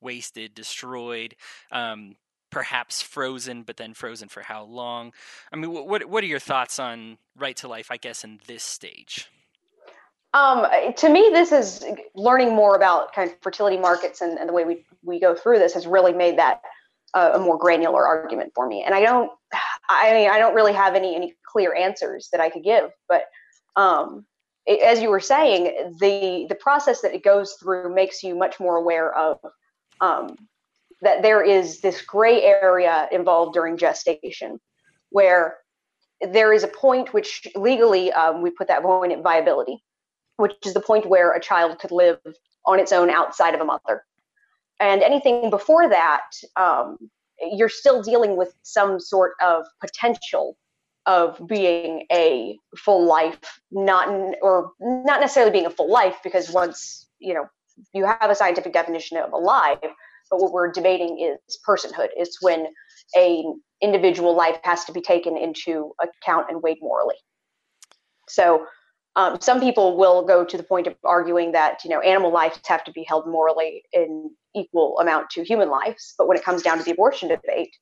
wasted, 0.00 0.54
destroyed, 0.54 1.36
um, 1.70 2.16
perhaps 2.50 3.02
frozen, 3.02 3.62
but 3.62 3.76
then 3.76 3.94
frozen 3.94 4.28
for 4.28 4.42
how 4.42 4.64
long? 4.64 5.12
I 5.52 5.56
mean, 5.56 5.70
what 5.72 6.04
what 6.06 6.24
are 6.24 6.28
your 6.28 6.38
thoughts 6.38 6.78
on 6.78 7.18
right 7.36 7.56
to 7.58 7.68
life? 7.68 7.90
I 7.90 7.96
guess 7.96 8.24
in 8.24 8.40
this 8.46 8.64
stage. 8.64 9.28
Um, 10.32 10.66
to 10.96 11.08
me, 11.08 11.30
this 11.32 11.50
is 11.50 11.84
learning 12.14 12.54
more 12.54 12.76
about 12.76 13.12
kind 13.12 13.30
of 13.30 13.36
fertility 13.42 13.76
markets 13.76 14.20
and, 14.20 14.38
and 14.38 14.48
the 14.48 14.52
way 14.52 14.64
we, 14.64 14.84
we 15.02 15.18
go 15.18 15.34
through 15.34 15.58
this 15.58 15.74
has 15.74 15.86
really 15.86 16.12
made 16.12 16.38
that 16.38 16.60
uh, 17.14 17.32
a 17.34 17.38
more 17.38 17.58
granular 17.58 18.06
argument 18.06 18.52
for 18.54 18.68
me. 18.68 18.84
And 18.84 18.94
I 18.94 19.00
don't, 19.00 19.30
I 19.88 20.12
mean, 20.12 20.30
I 20.30 20.38
don't 20.38 20.54
really 20.54 20.72
have 20.72 20.94
any 20.94 21.16
any 21.16 21.34
clear 21.44 21.74
answers 21.74 22.28
that 22.32 22.40
I 22.40 22.50
could 22.50 22.62
give. 22.62 22.90
But 23.08 23.24
um, 23.76 24.24
it, 24.66 24.80
as 24.80 25.00
you 25.00 25.10
were 25.10 25.20
saying, 25.20 25.96
the 26.00 26.46
the 26.48 26.54
process 26.54 27.00
that 27.00 27.14
it 27.14 27.24
goes 27.24 27.54
through 27.54 27.92
makes 27.94 28.22
you 28.22 28.36
much 28.36 28.60
more 28.60 28.76
aware 28.76 29.12
of 29.12 29.38
um, 30.00 30.36
that 31.02 31.22
there 31.22 31.42
is 31.42 31.80
this 31.80 32.02
gray 32.02 32.42
area 32.42 33.08
involved 33.10 33.54
during 33.54 33.76
gestation 33.76 34.60
where 35.10 35.58
there 36.20 36.52
is 36.52 36.62
a 36.62 36.68
point 36.68 37.12
which 37.12 37.48
legally 37.56 38.12
um, 38.12 38.42
we 38.42 38.50
put 38.50 38.68
that 38.68 38.82
point 38.82 39.10
at 39.10 39.22
viability, 39.22 39.82
which 40.40 40.54
is 40.64 40.74
the 40.74 40.80
point 40.80 41.08
where 41.08 41.32
a 41.32 41.40
child 41.40 41.78
could 41.78 41.90
live 41.90 42.18
on 42.66 42.78
its 42.80 42.92
own 42.92 43.10
outside 43.10 43.54
of 43.54 43.60
a 43.60 43.64
mother. 43.64 44.04
And 44.80 45.02
anything 45.02 45.50
before 45.50 45.88
that, 45.88 46.30
um, 46.56 46.96
you're 47.52 47.68
still 47.68 48.02
dealing 48.02 48.36
with 48.36 48.54
some 48.62 48.98
sort 49.00 49.32
of 49.42 49.64
potential 49.80 50.56
of 51.06 51.40
being 51.46 52.06
a 52.12 52.56
full 52.76 53.06
life, 53.06 53.60
not 53.70 54.08
or 54.42 54.72
not 54.80 55.20
necessarily 55.20 55.52
being 55.52 55.66
a 55.66 55.70
full 55.70 55.90
life, 55.90 56.16
because 56.22 56.50
once 56.50 57.06
you 57.18 57.34
know 57.34 57.44
you 57.94 58.04
have 58.04 58.30
a 58.30 58.34
scientific 58.34 58.72
definition 58.72 59.16
of 59.16 59.32
alive, 59.32 59.78
but 60.30 60.40
what 60.40 60.52
we're 60.52 60.70
debating 60.70 61.18
is 61.18 61.58
personhood. 61.66 62.08
It's 62.16 62.42
when 62.42 62.66
a 63.16 63.42
individual 63.80 64.36
life 64.36 64.58
has 64.62 64.84
to 64.84 64.92
be 64.92 65.00
taken 65.00 65.36
into 65.36 65.92
account 66.00 66.46
and 66.50 66.62
weighed 66.62 66.78
morally. 66.82 67.16
So 68.28 68.66
um, 69.16 69.40
some 69.40 69.60
people 69.60 69.96
will 69.96 70.24
go 70.24 70.44
to 70.44 70.56
the 70.56 70.62
point 70.62 70.86
of 70.86 70.94
arguing 71.04 71.52
that 71.52 71.84
you 71.84 71.90
know 71.90 72.00
animal 72.00 72.32
lives 72.32 72.60
have 72.66 72.84
to 72.84 72.92
be 72.92 73.04
held 73.04 73.26
morally 73.26 73.82
in 73.92 74.30
equal 74.54 74.98
amount 75.00 75.30
to 75.30 75.44
human 75.44 75.70
lives, 75.70 76.14
but 76.18 76.28
when 76.28 76.36
it 76.36 76.44
comes 76.44 76.62
down 76.62 76.78
to 76.78 76.84
the 76.84 76.92
abortion 76.92 77.28
debate, 77.28 77.74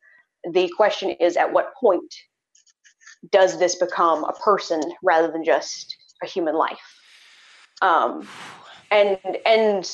the 0.51 0.71
question 0.77 1.11
is 1.11 1.37
at 1.37 1.53
what 1.53 1.75
point 1.81 2.15
does 3.31 3.59
this 3.59 3.77
become 3.77 4.25
a 4.25 4.33
person 4.33 4.81
rather 5.03 5.31
than 5.31 5.45
just 5.45 5.97
a 6.23 6.27
human 6.27 6.55
life? 6.55 6.79
Um, 7.83 8.27
and 8.91 9.19
and 9.45 9.91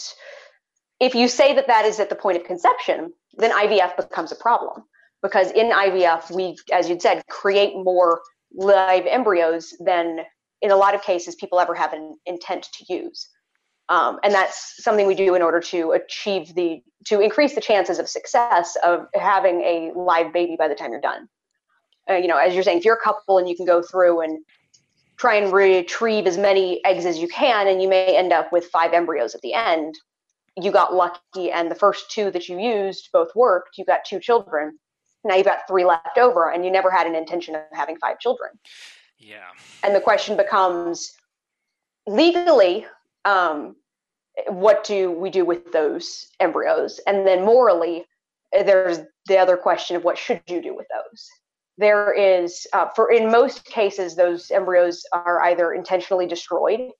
if 1.00 1.14
you 1.14 1.28
say 1.28 1.54
that 1.54 1.66
that 1.66 1.84
is 1.84 1.98
at 2.00 2.08
the 2.08 2.14
point 2.14 2.36
of 2.36 2.44
conception, 2.44 3.12
then 3.36 3.50
IVF 3.50 3.96
becomes 3.96 4.30
a 4.30 4.36
problem 4.36 4.84
because 5.22 5.50
in 5.50 5.70
IVF 5.70 6.30
we, 6.30 6.56
as 6.72 6.88
you'd 6.88 7.02
said, 7.02 7.26
create 7.28 7.74
more 7.74 8.20
live 8.54 9.04
embryos 9.06 9.74
than 9.80 10.20
in 10.64 10.70
a 10.70 10.76
lot 10.76 10.94
of 10.94 11.02
cases 11.02 11.34
people 11.34 11.60
ever 11.60 11.74
have 11.74 11.92
an 11.92 12.16
intent 12.24 12.68
to 12.72 12.92
use. 12.92 13.28
Um, 13.90 14.18
and 14.24 14.32
that's 14.32 14.82
something 14.82 15.06
we 15.06 15.14
do 15.14 15.34
in 15.34 15.42
order 15.42 15.60
to 15.60 15.92
achieve 15.92 16.54
the 16.54 16.82
to 17.04 17.20
increase 17.20 17.54
the 17.54 17.60
chances 17.60 17.98
of 17.98 18.08
success 18.08 18.76
of 18.82 19.06
having 19.14 19.60
a 19.60 19.92
live 19.94 20.32
baby 20.32 20.56
by 20.58 20.68
the 20.68 20.74
time 20.74 20.90
you're 20.90 21.02
done. 21.02 21.28
Uh, 22.08 22.14
you 22.14 22.26
know, 22.26 22.38
as 22.38 22.54
you're 22.54 22.62
saying, 22.62 22.78
if 22.78 22.84
you're 22.86 22.96
a 22.96 23.00
couple 23.00 23.36
and 23.36 23.46
you 23.46 23.54
can 23.54 23.66
go 23.66 23.82
through 23.82 24.22
and 24.22 24.42
try 25.18 25.34
and 25.34 25.52
retrieve 25.52 26.26
as 26.26 26.38
many 26.38 26.82
eggs 26.86 27.04
as 27.04 27.18
you 27.18 27.28
can, 27.28 27.68
and 27.68 27.82
you 27.82 27.88
may 27.88 28.16
end 28.16 28.32
up 28.32 28.50
with 28.50 28.64
five 28.66 28.94
embryos 28.94 29.34
at 29.34 29.42
the 29.42 29.52
end. 29.52 29.94
You 30.56 30.72
got 30.72 30.94
lucky, 30.94 31.50
and 31.50 31.70
the 31.70 31.74
first 31.74 32.10
two 32.10 32.30
that 32.30 32.48
you 32.48 32.58
used 32.58 33.10
both 33.12 33.34
worked. 33.34 33.76
You 33.76 33.84
got 33.84 34.00
two 34.06 34.18
children. 34.18 34.78
Now 35.24 35.34
you've 35.34 35.46
got 35.46 35.66
three 35.68 35.84
left 35.84 36.16
over, 36.16 36.50
and 36.50 36.64
you 36.64 36.70
never 36.70 36.90
had 36.90 37.06
an 37.06 37.14
intention 37.14 37.54
of 37.54 37.62
having 37.72 37.98
five 37.98 38.18
children. 38.18 38.50
Yeah. 39.24 39.48
And 39.82 39.94
the 39.94 40.00
question 40.00 40.36
becomes 40.36 41.12
legally, 42.06 42.86
um, 43.24 43.76
what 44.48 44.84
do 44.84 45.10
we 45.10 45.30
do 45.30 45.44
with 45.44 45.72
those 45.72 46.26
embryos? 46.40 47.00
And 47.06 47.26
then 47.26 47.44
morally, 47.44 48.04
there's 48.52 48.98
the 49.26 49.38
other 49.38 49.56
question 49.56 49.96
of 49.96 50.04
what 50.04 50.18
should 50.18 50.42
you 50.46 50.60
do 50.60 50.76
with 50.76 50.86
those? 50.92 51.28
there 51.78 52.12
is 52.12 52.66
uh, 52.72 52.86
for 52.94 53.10
in 53.10 53.30
most 53.30 53.64
cases 53.64 54.14
those 54.14 54.50
embryos 54.50 55.04
are 55.12 55.42
either 55.42 55.72
intentionally 55.72 56.26
destroyed 56.26 56.90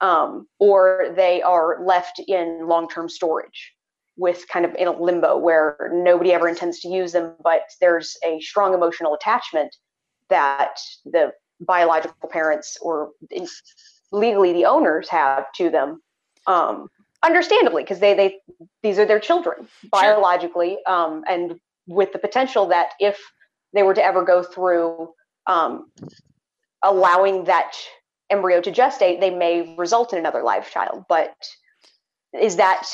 um, 0.00 0.46
or 0.58 1.12
they 1.16 1.42
are 1.42 1.84
left 1.84 2.20
in 2.26 2.66
long-term 2.66 3.08
storage 3.08 3.72
with 4.16 4.46
kind 4.48 4.64
of 4.64 4.74
in 4.74 4.88
a 4.88 4.92
limbo 5.00 5.36
where 5.36 5.90
nobody 5.92 6.32
ever 6.32 6.48
intends 6.48 6.80
to 6.80 6.88
use 6.88 7.12
them 7.12 7.34
but 7.42 7.62
there's 7.80 8.16
a 8.26 8.40
strong 8.40 8.74
emotional 8.74 9.14
attachment 9.14 9.74
that 10.28 10.76
the 11.04 11.30
biological 11.60 12.28
parents 12.28 12.78
or 12.80 13.10
legally 14.12 14.52
the 14.52 14.64
owners 14.64 15.08
have 15.08 15.50
to 15.52 15.70
them 15.70 16.00
um, 16.46 16.88
understandably 17.22 17.82
because 17.82 18.00
they 18.00 18.14
they 18.14 18.38
these 18.82 18.98
are 18.98 19.06
their 19.06 19.20
children 19.20 19.66
biologically 19.90 20.78
um, 20.86 21.24
and 21.28 21.58
with 21.86 22.12
the 22.12 22.18
potential 22.18 22.66
that 22.66 22.90
if 23.00 23.18
they 23.72 23.82
were 23.82 23.94
to 23.94 24.04
ever 24.04 24.24
go 24.24 24.42
through 24.42 25.12
um, 25.46 25.90
allowing 26.82 27.44
that 27.44 27.72
embryo 28.30 28.60
to 28.60 28.72
gestate, 28.72 29.20
they 29.20 29.30
may 29.30 29.74
result 29.76 30.12
in 30.12 30.18
another 30.18 30.42
live 30.42 30.70
child. 30.70 31.04
But 31.08 31.34
is 32.38 32.56
that 32.56 32.86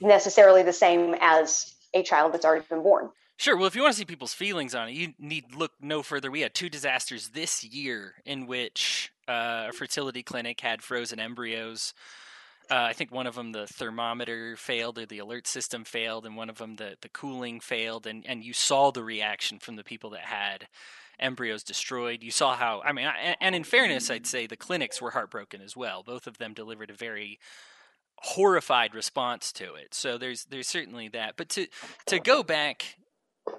necessarily 0.00 0.62
the 0.62 0.72
same 0.72 1.14
as 1.20 1.74
a 1.94 2.02
child 2.02 2.32
that's 2.32 2.44
already 2.44 2.64
been 2.68 2.82
born? 2.82 3.10
Sure. 3.36 3.56
Well, 3.56 3.66
if 3.66 3.76
you 3.76 3.82
want 3.82 3.92
to 3.94 3.98
see 3.98 4.04
people's 4.04 4.32
feelings 4.32 4.74
on 4.74 4.88
it, 4.88 4.92
you 4.92 5.12
need 5.18 5.54
look 5.54 5.72
no 5.80 6.02
further. 6.02 6.30
We 6.30 6.40
had 6.40 6.54
two 6.54 6.70
disasters 6.70 7.28
this 7.28 7.62
year 7.62 8.14
in 8.24 8.46
which 8.46 9.12
uh, 9.28 9.66
a 9.68 9.72
fertility 9.72 10.22
clinic 10.22 10.60
had 10.60 10.82
frozen 10.82 11.20
embryos 11.20 11.92
uh, 12.70 12.74
I 12.74 12.92
think 12.92 13.12
one 13.12 13.26
of 13.26 13.36
them 13.36 13.52
the 13.52 13.66
thermometer 13.66 14.56
failed 14.56 14.98
or 14.98 15.06
the 15.06 15.20
alert 15.20 15.46
system 15.46 15.84
failed, 15.84 16.26
and 16.26 16.36
one 16.36 16.50
of 16.50 16.58
them 16.58 16.76
the 16.76 16.96
the 17.00 17.08
cooling 17.08 17.60
failed, 17.60 18.06
and 18.06 18.26
and 18.26 18.44
you 18.44 18.52
saw 18.52 18.90
the 18.90 19.04
reaction 19.04 19.58
from 19.58 19.76
the 19.76 19.84
people 19.84 20.10
that 20.10 20.22
had 20.22 20.66
embryos 21.18 21.62
destroyed. 21.62 22.22
You 22.22 22.32
saw 22.32 22.56
how 22.56 22.82
I 22.84 22.92
mean, 22.92 23.08
and 23.40 23.54
in 23.54 23.62
fairness, 23.62 24.10
I'd 24.10 24.26
say 24.26 24.46
the 24.46 24.56
clinics 24.56 25.00
were 25.00 25.12
heartbroken 25.12 25.60
as 25.60 25.76
well. 25.76 26.02
Both 26.02 26.26
of 26.26 26.38
them 26.38 26.54
delivered 26.54 26.90
a 26.90 26.94
very 26.94 27.38
horrified 28.16 28.94
response 28.94 29.52
to 29.52 29.74
it. 29.74 29.94
So 29.94 30.18
there's 30.18 30.44
there's 30.46 30.68
certainly 30.68 31.08
that. 31.08 31.36
But 31.36 31.48
to 31.50 31.68
to 32.06 32.18
go 32.18 32.42
back 32.42 32.96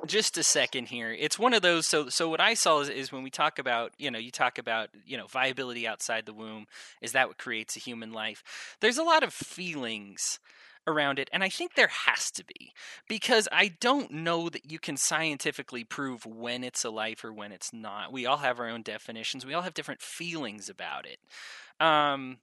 just 0.05 0.37
a 0.37 0.43
second 0.43 0.87
here. 0.87 1.15
It's 1.17 1.37
one 1.37 1.53
of 1.53 1.61
those. 1.61 1.85
So, 1.87 2.09
so 2.09 2.29
what 2.29 2.41
I 2.41 2.53
saw 2.53 2.79
is, 2.79 2.89
is, 2.89 3.11
when 3.11 3.23
we 3.23 3.29
talk 3.29 3.59
about, 3.59 3.93
you 3.97 4.09
know, 4.09 4.19
you 4.19 4.31
talk 4.31 4.57
about, 4.57 4.89
you 5.05 5.17
know, 5.17 5.27
viability 5.27 5.87
outside 5.87 6.25
the 6.25 6.33
womb. 6.33 6.67
Is 7.01 7.11
that 7.11 7.27
what 7.27 7.37
creates 7.37 7.75
a 7.75 7.79
human 7.79 8.11
life? 8.11 8.75
There's 8.79 8.97
a 8.97 9.03
lot 9.03 9.23
of 9.23 9.33
feelings 9.33 10.39
around 10.87 11.19
it, 11.19 11.29
and 11.33 11.43
I 11.43 11.49
think 11.49 11.75
there 11.75 11.89
has 11.89 12.31
to 12.31 12.45
be 12.45 12.71
because 13.09 13.47
I 13.51 13.73
don't 13.81 14.09
know 14.09 14.49
that 14.49 14.71
you 14.71 14.79
can 14.79 14.95
scientifically 14.95 15.83
prove 15.83 16.25
when 16.25 16.63
it's 16.63 16.85
a 16.85 16.89
life 16.89 17.25
or 17.25 17.33
when 17.33 17.51
it's 17.51 17.73
not. 17.73 18.13
We 18.13 18.25
all 18.25 18.37
have 18.37 18.59
our 18.59 18.69
own 18.69 18.83
definitions. 18.83 19.45
We 19.45 19.53
all 19.53 19.63
have 19.63 19.73
different 19.73 20.01
feelings 20.01 20.69
about 20.69 21.05
it. 21.05 21.19
Um, 21.85 22.37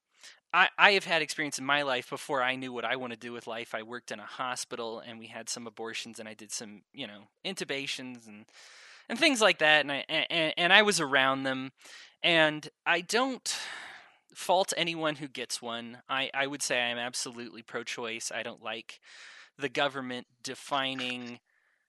I, 0.55 0.69
I 0.79 0.93
have 0.93 1.05
had 1.05 1.21
experience 1.21 1.59
in 1.59 1.65
my 1.65 1.83
life 1.83 2.09
before 2.09 2.41
I 2.41 2.55
knew 2.55 2.73
what 2.73 2.85
I 2.85 2.95
want 2.95 3.13
to 3.13 3.19
do 3.19 3.33
with 3.33 3.49
life. 3.49 3.75
I 3.75 3.83
worked 3.83 4.13
in 4.13 4.21
a 4.21 4.25
hospital 4.25 5.03
and 5.05 5.19
we 5.19 5.27
had 5.27 5.49
some 5.49 5.67
abortions 5.67 6.21
and 6.21 6.29
I 6.29 6.35
did 6.35 6.53
some, 6.53 6.83
you 6.93 7.09
know, 7.09 7.23
intubations 7.45 8.29
and 8.29 8.45
and 9.09 9.19
things 9.19 9.41
like 9.41 9.59
that 9.59 9.81
and 9.81 9.91
I 9.91 10.05
and, 10.09 10.55
and 10.57 10.73
I 10.73 10.83
was 10.83 11.01
around 11.01 11.43
them 11.43 11.73
and 12.23 12.69
I 12.87 13.01
don't 13.01 13.55
fault 14.33 14.73
anyone 14.77 15.17
who 15.17 15.27
gets 15.27 15.61
one. 15.61 15.99
I, 16.09 16.31
I 16.33 16.47
would 16.47 16.63
say 16.63 16.81
I'm 16.81 16.99
absolutely 16.99 17.63
pro 17.63 17.83
choice. 17.83 18.31
I 18.33 18.45
don't 18.45 18.63
like 18.63 19.01
the 19.59 19.69
government 19.69 20.29
defining 20.45 21.41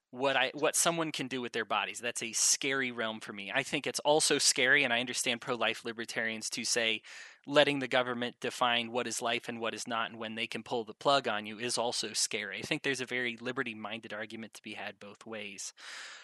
what 0.09 0.35
I 0.35 0.51
what 0.53 0.75
someone 0.75 1.11
can 1.11 1.27
do 1.27 1.41
with 1.41 1.51
their 1.51 1.65
bodies. 1.65 1.99
That's 1.99 2.23
a 2.23 2.31
scary 2.31 2.91
realm 2.91 3.19
for 3.19 3.33
me. 3.33 3.51
I 3.53 3.63
think 3.63 3.85
it's 3.85 3.99
also 3.99 4.37
scary, 4.37 4.83
and 4.83 4.93
I 4.93 5.01
understand 5.01 5.41
pro-life 5.41 5.83
libertarians 5.83 6.49
to 6.51 6.63
say 6.63 7.01
letting 7.45 7.79
the 7.79 7.87
government 7.87 8.35
define 8.39 8.91
what 8.91 9.07
is 9.07 9.21
life 9.21 9.47
and 9.47 9.59
what 9.59 9.73
is 9.73 9.87
not, 9.87 10.09
and 10.09 10.19
when 10.19 10.35
they 10.35 10.47
can 10.47 10.63
pull 10.63 10.83
the 10.83 10.93
plug 10.93 11.27
on 11.27 11.45
you 11.45 11.59
is 11.59 11.77
also 11.77 12.13
scary. 12.13 12.59
I 12.59 12.61
think 12.61 12.83
there's 12.83 13.01
a 13.01 13.05
very 13.05 13.37
liberty-minded 13.39 14.13
argument 14.13 14.53
to 14.55 14.63
be 14.63 14.73
had 14.73 14.99
both 14.99 15.25
ways. 15.25 15.73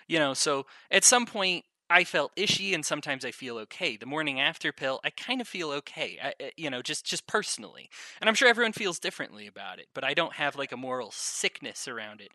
You 0.08 0.20
know, 0.20 0.34
so 0.34 0.66
at 0.90 1.04
some 1.04 1.26
point. 1.26 1.66
I 1.94 2.06
felt 2.06 2.34
ishy 2.38 2.74
and 2.74 2.86
sometimes 2.86 3.26
I 3.26 3.32
feel 3.32 3.58
okay. 3.58 3.98
The 3.98 4.06
morning 4.06 4.40
after 4.40 4.72
pill, 4.72 5.02
I 5.04 5.10
kind 5.10 5.42
of 5.42 5.48
feel 5.50 5.72
okay, 5.72 6.18
I, 6.24 6.34
eh, 6.40 6.50
you 6.56 6.70
know, 6.70 6.82
just 6.82 7.04
just 7.04 7.28
personally. 7.28 7.90
And 8.22 8.30
I'm 8.30 8.34
sure 8.34 8.48
everyone 8.48 8.72
feels 8.72 8.98
differently 8.98 9.46
about 9.46 9.78
it, 9.78 9.88
but 9.94 10.06
I 10.06 10.14
don't 10.14 10.36
have 10.36 10.56
like 10.56 10.72
a 10.72 10.78
moral 10.78 11.12
sickness 11.12 11.90
around 11.90 12.22
it 12.22 12.32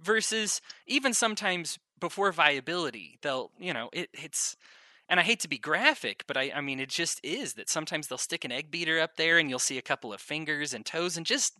versus 0.00 0.60
even 0.86 1.12
sometimes 1.14 1.80
before 2.00 2.32
viability 2.32 3.18
they'll 3.22 3.50
you 3.58 3.72
know 3.72 3.88
it, 3.92 4.08
it's 4.12 4.56
and 5.08 5.20
I 5.20 5.22
hate 5.22 5.40
to 5.40 5.48
be 5.48 5.58
graphic, 5.58 6.24
but 6.26 6.36
I, 6.36 6.52
I 6.54 6.60
mean, 6.60 6.80
it 6.80 6.88
just 6.88 7.20
is 7.22 7.54
that 7.54 7.68
sometimes 7.68 8.06
they'll 8.06 8.18
stick 8.18 8.44
an 8.44 8.52
egg 8.52 8.70
beater 8.70 9.00
up 9.00 9.16
there 9.16 9.38
and 9.38 9.50
you'll 9.50 9.58
see 9.58 9.78
a 9.78 9.82
couple 9.82 10.12
of 10.12 10.20
fingers 10.20 10.72
and 10.72 10.86
toes 10.86 11.16
and 11.16 11.26
just, 11.26 11.58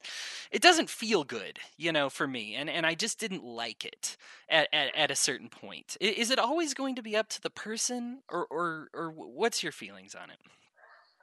it 0.51 0.63
doesn't 0.63 0.89
feel 0.89 1.25
good, 1.25 1.59
you 1.77 1.93
know, 1.93 2.09
for 2.09 2.27
me. 2.27 2.55
And, 2.55 2.71
and 2.71 2.87
I 2.87 2.95
just 2.95 3.19
didn't 3.19 3.45
like 3.45 3.85
it 3.85 4.17
at, 4.49 4.69
at, 4.73 4.95
at 4.97 5.11
a 5.11 5.17
certain 5.17 5.49
point. 5.49 5.97
Is 6.01 6.31
it 6.31 6.39
always 6.39 6.73
going 6.73 6.95
to 6.97 7.03
be 7.03 7.17
up 7.17 7.29
to 7.31 7.43
the 7.43 7.51
person 7.51 8.21
or, 8.31 8.47
or, 8.47 8.89
or 8.95 9.11
what's 9.11 9.63
your 9.63 9.73
feelings 9.73 10.15
on 10.15 10.31
it? 10.31 10.39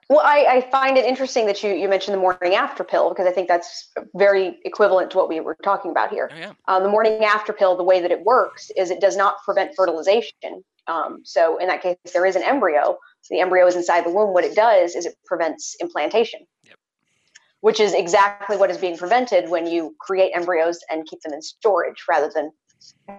Well, 0.09 0.21
I, 0.23 0.45
I, 0.49 0.71
find 0.71 0.97
it 0.97 1.05
interesting 1.05 1.45
that 1.45 1.61
you, 1.61 1.71
you 1.71 1.87
mentioned 1.87 2.15
the 2.17 2.19
morning 2.19 2.55
after 2.55 2.83
pill 2.83 3.09
because 3.09 3.27
I 3.27 3.31
think 3.31 3.47
that's 3.47 3.91
very 4.15 4.57
equivalent 4.65 5.11
to 5.11 5.17
what 5.17 5.29
we 5.29 5.39
were 5.39 5.55
talking 5.63 5.91
about 5.91 6.09
here. 6.09 6.31
Oh, 6.33 6.35
yeah. 6.35 6.53
um, 6.67 6.81
the 6.81 6.89
morning 6.89 7.23
after 7.23 7.53
pill, 7.53 7.77
the 7.77 7.83
way 7.83 8.01
that 8.01 8.09
it 8.09 8.23
works 8.23 8.71
is 8.75 8.89
it 8.89 9.01
does 9.01 9.15
not 9.15 9.35
prevent 9.45 9.75
fertilization. 9.75 10.63
Um, 10.87 11.21
so 11.23 11.57
in 11.57 11.67
that 11.67 11.81
case, 11.81 11.97
there 12.13 12.25
is 12.25 12.35
an 12.35 12.43
embryo. 12.43 12.97
So 13.21 13.35
the 13.35 13.41
embryo 13.41 13.67
is 13.67 13.75
inside 13.75 14.05
the 14.05 14.11
womb. 14.11 14.33
What 14.33 14.43
it 14.43 14.55
does 14.55 14.95
is 14.95 15.05
it 15.05 15.15
prevents 15.25 15.75
implantation, 15.79 16.41
yep. 16.63 16.77
which 17.61 17.79
is 17.79 17.93
exactly 17.93 18.57
what 18.57 18.71
is 18.71 18.77
being 18.77 18.97
prevented 18.97 19.49
when 19.49 19.67
you 19.67 19.95
create 19.99 20.31
embryos 20.35 20.79
and 20.89 21.05
keep 21.07 21.21
them 21.21 21.33
in 21.33 21.41
storage 21.41 22.03
rather 22.09 22.31
than 22.33 22.51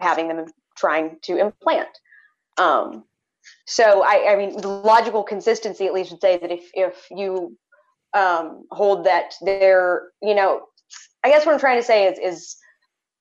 having 0.01 0.29
them 0.29 0.47
trying 0.77 1.17
to 1.23 1.37
implant. 1.37 1.89
Um, 2.59 3.05
so 3.67 4.03
I, 4.03 4.33
I 4.33 4.37
mean, 4.37 4.61
the 4.61 4.69
logical 4.69 5.23
consistency 5.23 5.87
at 5.87 5.93
least 5.93 6.11
would 6.11 6.21
say 6.21 6.39
that 6.39 6.51
if 6.51 6.71
if 6.75 7.07
you 7.11 7.57
um, 8.15 8.65
hold 8.71 9.05
that 9.05 9.35
there, 9.43 10.09
you 10.23 10.35
know, 10.35 10.63
I 11.23 11.31
guess 11.31 11.47
what 11.47 11.53
I'm 11.53 11.61
trying 11.61 11.79
to 11.79 11.87
say 11.87 12.07
is 12.07 12.19
is 12.19 12.57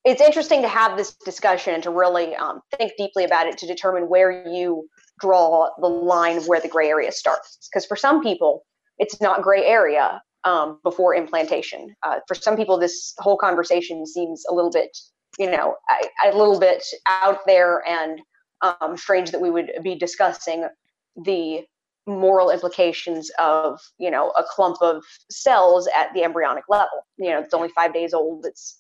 it's 0.06 0.22
interesting 0.22 0.62
to 0.62 0.68
have 0.68 0.98
this 0.98 1.14
discussion 1.26 1.74
and 1.74 1.84
to 1.84 1.90
really 1.90 2.36
um, 2.36 2.62
think 2.78 2.94
deeply 2.98 3.24
about 3.24 3.48
it 3.48 3.58
to 3.58 3.68
determine 3.68 4.04
where 4.04 4.48
you 4.48 4.88
draw 5.20 5.70
the 5.80 5.88
line 5.88 6.38
of 6.38 6.48
where 6.48 6.62
the 6.62 6.70
gray 6.70 6.88
area 6.90 7.12
starts. 7.12 7.70
Because 7.72 7.86
for 7.86 7.98
some 7.98 8.22
people, 8.24 8.66
it's 8.98 9.20
not 9.20 9.42
gray 9.42 9.66
area 9.66 10.22
um, 10.46 10.80
before 10.84 11.16
implantation. 11.16 11.94
Uh, 12.04 12.20
for 12.28 12.36
some 12.36 12.56
people, 12.56 12.80
this 12.80 13.14
whole 13.20 13.38
conversation 13.38 14.06
seems 14.06 14.44
a 14.50 14.54
little 14.54 14.72
bit, 14.72 14.98
you 15.38 15.50
know, 15.50 15.76
a, 16.24 16.30
a 16.30 16.38
little 16.38 16.60
bit 16.60 16.84
out 17.08 17.40
there 17.46 17.86
and 17.88 18.22
um, 18.62 18.96
strange 18.96 19.32
that 19.32 19.42
we 19.42 19.50
would 19.50 19.72
be 19.84 19.96
discussing 19.96 20.68
the 21.16 21.66
moral 22.08 22.50
implications 22.50 23.30
of 23.38 23.80
you 24.00 24.10
know 24.10 24.32
a 24.32 24.44
clump 24.44 24.78
of 24.82 25.04
cells 25.30 25.88
at 25.96 26.12
the 26.14 26.24
embryonic 26.24 26.64
level 26.68 27.06
you 27.20 27.30
know 27.30 27.40
it's 27.40 27.54
only 27.54 27.70
five 27.70 27.94
days 27.94 28.14
old 28.14 28.46
it's 28.48 28.79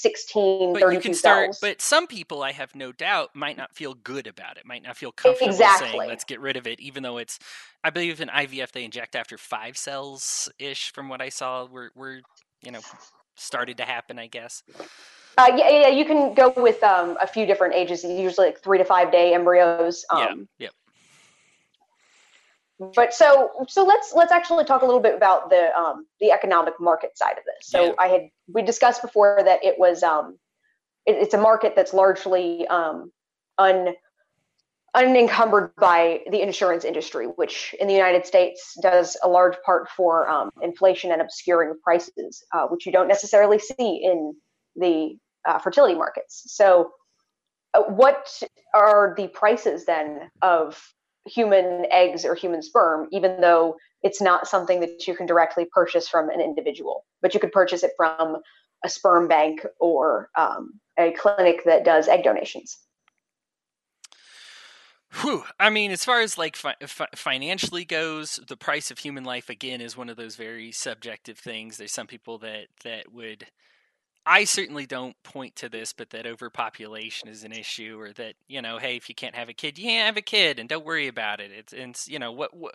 16 0.00 0.72
but 0.72 0.92
you 0.92 1.00
can 1.00 1.14
start 1.14 1.46
cells. 1.46 1.58
but 1.60 1.80
some 1.80 2.06
people 2.06 2.42
i 2.42 2.52
have 2.52 2.74
no 2.74 2.92
doubt 2.92 3.30
might 3.34 3.56
not 3.56 3.74
feel 3.74 3.94
good 3.94 4.26
about 4.26 4.56
it 4.56 4.66
might 4.66 4.82
not 4.82 4.96
feel 4.96 5.12
comfortable 5.12 5.50
exactly. 5.50 5.88
saying 5.88 6.08
let's 6.08 6.24
get 6.24 6.40
rid 6.40 6.56
of 6.56 6.66
it 6.66 6.80
even 6.80 7.02
though 7.02 7.18
it's 7.18 7.38
i 7.84 7.90
believe 7.90 8.20
in 8.20 8.28
ivf 8.28 8.72
they 8.72 8.84
inject 8.84 9.16
after 9.16 9.36
five 9.38 9.76
cells 9.76 10.48
ish 10.58 10.92
from 10.92 11.08
what 11.08 11.20
i 11.20 11.28
saw 11.28 11.66
we're, 11.66 11.90
we're 11.94 12.20
you 12.62 12.70
know 12.70 12.80
started 13.36 13.76
to 13.76 13.84
happen 13.84 14.18
i 14.18 14.26
guess 14.26 14.62
uh, 15.38 15.52
yeah, 15.54 15.68
yeah, 15.68 15.88
you 15.88 16.06
can 16.06 16.32
go 16.32 16.50
with 16.56 16.82
um, 16.82 17.18
a 17.20 17.26
few 17.26 17.44
different 17.44 17.74
ages, 17.74 18.02
usually 18.02 18.46
like 18.46 18.62
three 18.62 18.78
to 18.78 18.84
five 18.86 19.12
day 19.12 19.34
embryos. 19.34 20.02
Um, 20.08 20.48
yeah, 20.58 20.66
yeah. 20.66 20.68
But 22.78 23.14
so, 23.14 23.50
so 23.68 23.84
let's 23.84 24.12
let's 24.14 24.32
actually 24.32 24.64
talk 24.64 24.82
a 24.82 24.84
little 24.84 25.00
bit 25.00 25.14
about 25.14 25.48
the 25.48 25.74
um, 25.76 26.06
the 26.20 26.30
economic 26.30 26.74
market 26.78 27.16
side 27.16 27.38
of 27.38 27.44
this. 27.44 27.68
So 27.68 27.84
Yeah. 27.84 27.92
I 27.98 28.08
had 28.08 28.28
we 28.48 28.62
discussed 28.62 29.00
before 29.00 29.40
that 29.42 29.64
it 29.64 29.78
was 29.78 30.02
um, 30.02 30.38
it, 31.06 31.16
it's 31.16 31.32
a 31.32 31.38
market 31.38 31.74
that's 31.74 31.94
largely 31.94 32.66
um, 32.68 33.10
un 33.56 33.94
unencumbered 34.94 35.74
by 35.76 36.20
the 36.30 36.40
insurance 36.40 36.84
industry, 36.84 37.26
which 37.26 37.74
in 37.78 37.86
the 37.86 37.94
United 37.94 38.26
States 38.26 38.76
does 38.82 39.16
a 39.22 39.28
large 39.28 39.56
part 39.64 39.88
for 39.90 40.28
um, 40.28 40.50
inflation 40.62 41.12
and 41.12 41.20
obscuring 41.20 41.74
prices, 41.82 42.42
uh, 42.52 42.66
which 42.66 42.86
you 42.86 42.92
don't 42.92 43.08
necessarily 43.08 43.58
see 43.58 44.02
in 44.02 44.34
the 44.74 45.16
uh, 45.46 45.58
fertility 45.58 45.94
markets. 45.94 46.44
So, 46.48 46.90
uh, 47.74 47.82
what 47.82 48.42
are 48.74 49.14
the 49.16 49.28
prices 49.28 49.84
then 49.84 50.30
of 50.42 50.82
human 51.26 51.86
eggs 51.90 52.24
or 52.24 52.34
human 52.34 52.62
sperm, 52.62 53.08
even 53.12 53.40
though 53.40 53.76
it's 54.02 54.20
not 54.20 54.46
something 54.46 54.80
that 54.80 55.06
you 55.06 55.14
can 55.14 55.26
directly 55.26 55.66
purchase 55.72 56.08
from 56.08 56.30
an 56.30 56.40
individual, 56.40 57.04
but 57.22 57.34
you 57.34 57.40
could 57.40 57.52
purchase 57.52 57.82
it 57.82 57.92
from 57.96 58.36
a 58.84 58.88
sperm 58.88 59.26
bank 59.26 59.66
or 59.80 60.30
um, 60.36 60.80
a 60.98 61.12
clinic 61.12 61.62
that 61.64 61.84
does 61.84 62.08
egg 62.08 62.22
donations? 62.22 62.78
Whew. 65.22 65.44
I 65.58 65.70
mean, 65.70 65.92
as 65.92 66.04
far 66.04 66.20
as 66.20 66.36
like 66.36 66.56
fi- 66.56 66.74
fi- 66.86 67.06
financially 67.14 67.84
goes, 67.84 68.38
the 68.46 68.56
price 68.56 68.90
of 68.90 68.98
human 68.98 69.24
life 69.24 69.48
again 69.48 69.80
is 69.80 69.96
one 69.96 70.10
of 70.10 70.16
those 70.16 70.36
very 70.36 70.72
subjective 70.72 71.38
things. 71.38 71.76
There's 71.76 71.92
some 71.92 72.06
people 72.06 72.38
that 72.38 72.66
that 72.84 73.12
would 73.12 73.46
I 74.28 74.42
certainly 74.42 74.86
don't 74.86 75.14
point 75.22 75.54
to 75.56 75.68
this, 75.68 75.92
but 75.92 76.10
that 76.10 76.26
overpopulation 76.26 77.28
is 77.28 77.44
an 77.44 77.52
issue, 77.52 77.96
or 78.00 78.12
that 78.14 78.34
you 78.48 78.60
know, 78.60 78.78
hey, 78.78 78.96
if 78.96 79.08
you 79.08 79.14
can't 79.14 79.36
have 79.36 79.48
a 79.48 79.52
kid, 79.52 79.78
you 79.78 79.84
can't 79.84 80.06
have 80.06 80.16
a 80.16 80.22
kid, 80.22 80.58
and 80.58 80.68
don't 80.68 80.84
worry 80.84 81.06
about 81.06 81.40
it. 81.40 81.52
It's, 81.56 81.72
it's 81.72 82.08
you 82.08 82.18
know, 82.18 82.32
what, 82.32 82.54
what, 82.54 82.74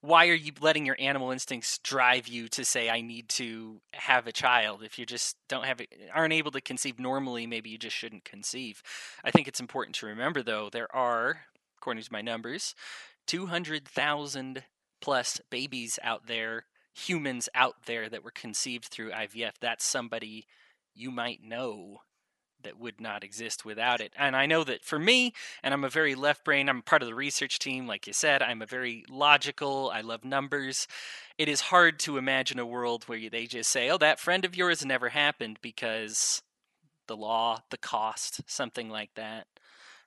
why 0.00 0.26
are 0.26 0.34
you 0.34 0.50
letting 0.60 0.84
your 0.84 0.96
animal 0.98 1.30
instincts 1.30 1.78
drive 1.78 2.26
you 2.26 2.48
to 2.48 2.64
say 2.64 2.90
I 2.90 3.00
need 3.00 3.28
to 3.30 3.80
have 3.94 4.26
a 4.26 4.32
child 4.32 4.82
if 4.82 4.98
you 4.98 5.06
just 5.06 5.36
don't 5.48 5.66
have 5.66 5.80
aren't 6.12 6.34
able 6.34 6.50
to 6.50 6.60
conceive 6.60 6.98
normally? 6.98 7.46
Maybe 7.46 7.70
you 7.70 7.78
just 7.78 7.96
shouldn't 7.96 8.24
conceive. 8.24 8.82
I 9.22 9.30
think 9.30 9.46
it's 9.46 9.60
important 9.60 9.94
to 9.96 10.06
remember, 10.06 10.42
though, 10.42 10.68
there 10.68 10.94
are, 10.94 11.42
according 11.78 12.02
to 12.02 12.12
my 12.12 12.22
numbers, 12.22 12.74
two 13.24 13.46
hundred 13.46 13.86
thousand 13.86 14.64
plus 15.00 15.40
babies 15.48 16.00
out 16.02 16.26
there, 16.26 16.64
humans 16.92 17.48
out 17.54 17.86
there 17.86 18.08
that 18.08 18.24
were 18.24 18.32
conceived 18.32 18.86
through 18.86 19.12
IVF. 19.12 19.52
That's 19.60 19.84
somebody 19.84 20.46
you 20.98 21.10
might 21.10 21.42
know 21.42 22.00
that 22.62 22.78
would 22.78 23.00
not 23.00 23.22
exist 23.22 23.64
without 23.64 24.00
it. 24.00 24.12
And 24.16 24.34
I 24.34 24.46
know 24.46 24.64
that 24.64 24.84
for 24.84 24.98
me, 24.98 25.32
and 25.62 25.72
I'm 25.72 25.84
a 25.84 25.88
very 25.88 26.14
left 26.14 26.44
brain, 26.44 26.68
I'm 26.68 26.82
part 26.82 27.02
of 27.02 27.08
the 27.08 27.14
research 27.14 27.58
team, 27.58 27.86
like 27.86 28.06
you 28.06 28.12
said, 28.12 28.42
I'm 28.42 28.62
a 28.62 28.66
very 28.66 29.04
logical, 29.08 29.90
I 29.94 30.00
love 30.00 30.24
numbers. 30.24 30.88
It 31.38 31.48
is 31.48 31.60
hard 31.60 32.00
to 32.00 32.16
imagine 32.16 32.58
a 32.58 32.66
world 32.66 33.04
where 33.04 33.30
they 33.30 33.46
just 33.46 33.70
say, 33.70 33.88
oh, 33.90 33.98
that 33.98 34.18
friend 34.18 34.44
of 34.44 34.56
yours 34.56 34.84
never 34.84 35.08
happened 35.08 35.58
because 35.62 36.42
the 37.06 37.16
law, 37.16 37.62
the 37.70 37.78
cost, 37.78 38.40
something 38.46 38.90
like 38.90 39.10
that. 39.14 39.46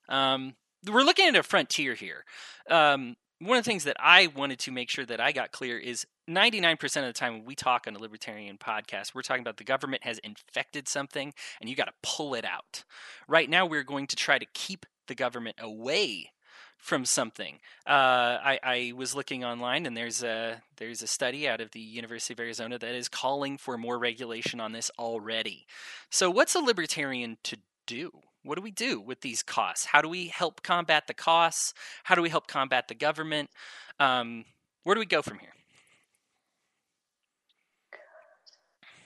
Um, 0.10 0.56
we're 0.86 1.04
looking 1.04 1.28
at 1.28 1.36
a 1.36 1.44
frontier 1.44 1.94
here. 1.94 2.26
Um, 2.70 3.16
one 3.40 3.58
of 3.58 3.64
the 3.64 3.70
things 3.70 3.86
that 3.86 3.98
I 4.00 4.28
wanted 4.28 4.60
to 4.60 4.72
make 4.72 4.90
sure 4.90 5.06
that 5.06 5.22
I 5.22 5.32
got 5.32 5.52
clear 5.52 5.80
is 5.80 6.06
99% 6.36 6.84
of 6.84 7.06
the 7.06 7.14
time 7.14 7.34
when 7.34 7.46
we 7.46 7.56
talk 7.56 7.86
on 7.88 7.96
a 7.96 8.00
libertarian 8.00 8.58
podcast, 8.58 9.14
we're 9.14 9.22
talking 9.22 9.42
about 9.42 9.58
the 9.58 9.64
government 9.64 10.04
has 10.04 10.18
infected 10.20 10.88
something 10.88 11.34
and 11.60 11.70
you 11.70 11.76
got 11.76 11.86
to 11.86 11.94
pull 12.02 12.34
it 12.34 12.46
out. 12.46 12.84
Right 13.28 13.50
now, 13.50 13.66
we're 13.66 13.84
going 13.84 14.08
to 14.08 14.16
try 14.16 14.40
to 14.40 14.46
keep 14.54 14.86
the 15.08 15.16
government 15.16 15.58
away 15.60 16.32
from 16.78 17.06
something. 17.06 17.60
Uh, 17.88 18.40
I, 18.44 18.60
I, 18.64 18.94
was 18.96 19.14
looking 19.14 19.46
online, 19.46 19.86
and 19.86 19.96
there's 19.96 20.24
a 20.24 20.62
there's 20.78 21.04
a 21.04 21.08
study 21.08 21.48
out 21.48 21.62
of 21.62 21.72
the 21.72 21.80
University 21.80 22.34
of 22.34 22.40
Arizona 22.40 22.80
that 22.80 22.96
is 22.96 23.08
calling 23.08 23.58
for 23.58 23.78
more 23.78 24.00
regulation 24.00 24.60
on 24.60 24.72
this 24.72 24.90
already. 24.98 25.68
So, 26.10 26.32
what's 26.32 26.56
a 26.56 26.60
libertarian 26.60 27.38
to 27.44 27.58
do? 27.86 28.12
What 28.44 28.56
do 28.56 28.64
we 28.64 28.72
do 28.72 29.00
with 29.00 29.22
these 29.22 29.44
costs? 29.44 29.86
How 29.86 30.02
do 30.02 30.10
we 30.10 30.28
help 30.28 30.64
combat 30.64 31.06
the 31.06 31.14
costs? 31.14 31.76
How 32.04 32.16
do 32.16 32.24
we 32.24 32.30
help 32.30 32.48
combat 32.48 32.88
the 32.88 32.96
government? 32.96 33.52
Um, 34.00 34.46
where 34.84 34.96
do 34.96 35.00
we 35.00 35.06
go 35.06 35.22
from 35.22 35.38
here? 35.38 35.54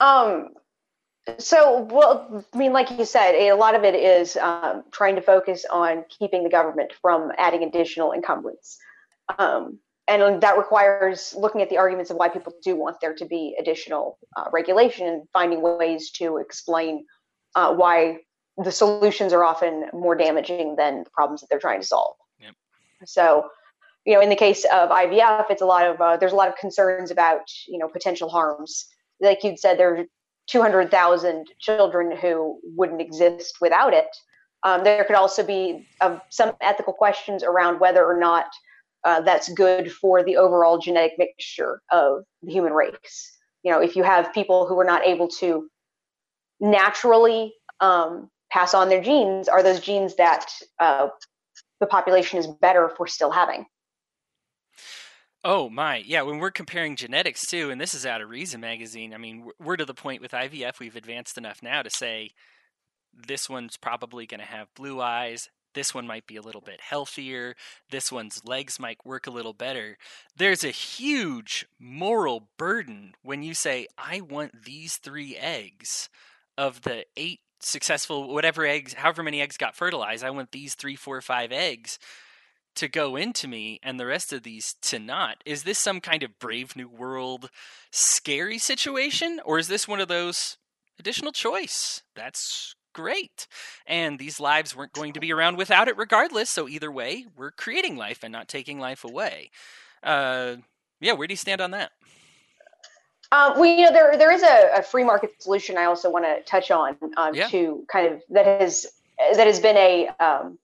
Um, 0.00 0.50
so, 1.38 1.80
well, 1.90 2.44
I 2.52 2.56
mean, 2.56 2.72
like 2.72 2.90
you 2.90 3.04
said, 3.04 3.34
a 3.34 3.52
lot 3.54 3.74
of 3.74 3.82
it 3.82 3.94
is 3.94 4.36
um, 4.36 4.84
trying 4.92 5.16
to 5.16 5.22
focus 5.22 5.64
on 5.70 6.04
keeping 6.08 6.44
the 6.44 6.50
government 6.50 6.92
from 7.00 7.32
adding 7.36 7.64
additional 7.64 8.12
encumbrance. 8.12 8.78
Um, 9.38 9.80
and 10.08 10.40
that 10.40 10.56
requires 10.56 11.34
looking 11.36 11.62
at 11.62 11.68
the 11.68 11.78
arguments 11.78 12.10
of 12.10 12.16
why 12.16 12.28
people 12.28 12.52
do 12.62 12.76
want 12.76 13.00
there 13.00 13.14
to 13.14 13.24
be 13.24 13.56
additional 13.58 14.18
uh, 14.36 14.44
regulation 14.52 15.08
and 15.08 15.22
finding 15.32 15.62
ways 15.62 16.12
to 16.12 16.36
explain 16.36 17.04
uh, 17.56 17.74
why 17.74 18.18
the 18.56 18.70
solutions 18.70 19.32
are 19.32 19.44
often 19.44 19.86
more 19.92 20.14
damaging 20.14 20.76
than 20.76 21.02
the 21.04 21.10
problems 21.10 21.40
that 21.40 21.48
they're 21.50 21.58
trying 21.58 21.80
to 21.80 21.86
solve. 21.86 22.14
Yep. 22.38 22.54
So, 23.04 23.48
you 24.04 24.14
know, 24.14 24.20
in 24.20 24.30
the 24.30 24.36
case 24.36 24.64
of 24.64 24.90
IVF, 24.90 25.50
it's 25.50 25.62
a 25.62 25.66
lot 25.66 25.86
of 25.86 26.00
uh, 26.00 26.16
there's 26.16 26.32
a 26.32 26.36
lot 26.36 26.48
of 26.48 26.56
concerns 26.56 27.10
about 27.10 27.50
you 27.66 27.78
know 27.78 27.88
potential 27.88 28.28
harms. 28.28 28.86
Like 29.20 29.42
you'd 29.44 29.58
said, 29.58 29.78
there 29.78 29.96
are 29.96 30.04
200,000 30.48 31.46
children 31.58 32.16
who 32.16 32.60
wouldn't 32.62 33.00
exist 33.00 33.56
without 33.60 33.92
it. 33.92 34.08
Um, 34.62 34.84
there 34.84 35.04
could 35.04 35.16
also 35.16 35.44
be 35.44 35.86
uh, 36.00 36.18
some 36.30 36.52
ethical 36.60 36.92
questions 36.92 37.42
around 37.42 37.80
whether 37.80 38.04
or 38.04 38.18
not 38.18 38.46
uh, 39.04 39.20
that's 39.20 39.48
good 39.52 39.92
for 39.92 40.24
the 40.24 40.36
overall 40.36 40.78
genetic 40.78 41.12
mixture 41.18 41.80
of 41.92 42.24
the 42.42 42.52
human 42.52 42.72
race. 42.72 43.38
You 43.62 43.72
know, 43.72 43.80
if 43.80 43.96
you 43.96 44.02
have 44.02 44.32
people 44.32 44.66
who 44.66 44.78
are 44.80 44.84
not 44.84 45.06
able 45.06 45.28
to 45.40 45.68
naturally 46.60 47.54
um, 47.80 48.30
pass 48.50 48.74
on 48.74 48.88
their 48.88 49.02
genes, 49.02 49.48
are 49.48 49.62
those 49.62 49.80
genes 49.80 50.16
that 50.16 50.46
uh, 50.80 51.08
the 51.80 51.86
population 51.86 52.38
is 52.38 52.46
better 52.46 52.88
for 52.96 53.06
still 53.06 53.30
having? 53.30 53.66
Oh 55.48 55.70
my, 55.70 55.98
yeah. 55.98 56.22
When 56.22 56.38
we're 56.38 56.50
comparing 56.50 56.96
genetics 56.96 57.46
too, 57.46 57.70
and 57.70 57.80
this 57.80 57.94
is 57.94 58.04
out 58.04 58.20
of 58.20 58.28
Reason 58.28 58.60
magazine. 58.60 59.14
I 59.14 59.16
mean, 59.16 59.48
we're 59.60 59.76
to 59.76 59.84
the 59.84 59.94
point 59.94 60.20
with 60.20 60.32
IVF. 60.32 60.80
We've 60.80 60.96
advanced 60.96 61.38
enough 61.38 61.62
now 61.62 61.82
to 61.82 61.88
say 61.88 62.32
this 63.14 63.48
one's 63.48 63.76
probably 63.76 64.26
going 64.26 64.40
to 64.40 64.46
have 64.46 64.74
blue 64.74 65.00
eyes. 65.00 65.48
This 65.72 65.94
one 65.94 66.04
might 66.04 66.26
be 66.26 66.34
a 66.34 66.42
little 66.42 66.62
bit 66.62 66.80
healthier. 66.80 67.54
This 67.92 68.10
one's 68.10 68.44
legs 68.44 68.80
might 68.80 69.06
work 69.06 69.28
a 69.28 69.30
little 69.30 69.52
better. 69.52 69.98
There's 70.36 70.64
a 70.64 70.70
huge 70.70 71.64
moral 71.78 72.48
burden 72.58 73.14
when 73.22 73.44
you 73.44 73.54
say, 73.54 73.86
I 73.96 74.22
want 74.22 74.64
these 74.64 74.96
three 74.96 75.36
eggs 75.36 76.08
of 76.58 76.82
the 76.82 77.04
eight 77.16 77.38
successful, 77.60 78.34
whatever 78.34 78.66
eggs, 78.66 78.94
however 78.94 79.22
many 79.22 79.40
eggs 79.40 79.56
got 79.56 79.76
fertilized. 79.76 80.24
I 80.24 80.30
want 80.30 80.50
these 80.50 80.74
three, 80.74 80.96
four, 80.96 81.20
five 81.20 81.52
eggs 81.52 82.00
to 82.76 82.88
go 82.88 83.16
into 83.16 83.48
me 83.48 83.80
and 83.82 83.98
the 83.98 84.06
rest 84.06 84.32
of 84.32 84.42
these 84.42 84.76
to 84.82 84.98
not. 84.98 85.42
Is 85.44 85.64
this 85.64 85.78
some 85.78 86.00
kind 86.00 86.22
of 86.22 86.38
Brave 86.38 86.76
New 86.76 86.88
World 86.88 87.50
scary 87.90 88.58
situation? 88.58 89.40
Or 89.44 89.58
is 89.58 89.68
this 89.68 89.88
one 89.88 90.00
of 90.00 90.08
those 90.08 90.58
additional 90.98 91.32
choice? 91.32 92.02
That's 92.14 92.74
great. 92.92 93.46
And 93.86 94.18
these 94.18 94.40
lives 94.40 94.74
weren't 94.74 94.92
going 94.92 95.12
to 95.12 95.20
be 95.20 95.32
around 95.32 95.56
without 95.56 95.88
it 95.88 95.98
regardless. 95.98 96.50
So 96.50 96.68
either 96.68 96.90
way, 96.90 97.26
we're 97.36 97.50
creating 97.50 97.96
life 97.96 98.20
and 98.22 98.32
not 98.32 98.48
taking 98.48 98.78
life 98.78 99.04
away. 99.04 99.50
Uh, 100.02 100.56
yeah, 101.00 101.12
where 101.12 101.26
do 101.26 101.32
you 101.32 101.36
stand 101.36 101.60
on 101.60 101.72
that? 101.72 101.92
Uh, 103.32 103.52
well, 103.56 103.64
you 103.64 103.84
know, 103.84 103.92
there 103.92 104.16
there 104.16 104.30
is 104.30 104.42
a, 104.42 104.78
a, 104.78 104.82
free 104.82 105.02
market 105.02 105.30
solution 105.40 105.76
I 105.76 105.84
also 105.84 106.08
want 106.08 106.24
to 106.24 106.42
touch 106.44 106.70
on 106.70 106.96
um, 107.16 107.34
yeah. 107.34 107.48
to 107.48 107.84
kind 107.90 108.06
of 108.06 108.22
that 108.30 108.46
has 108.46 108.86
that 109.34 109.46
has 109.46 109.58
been 109.58 109.76
a 109.76 110.08
um, 110.20 110.58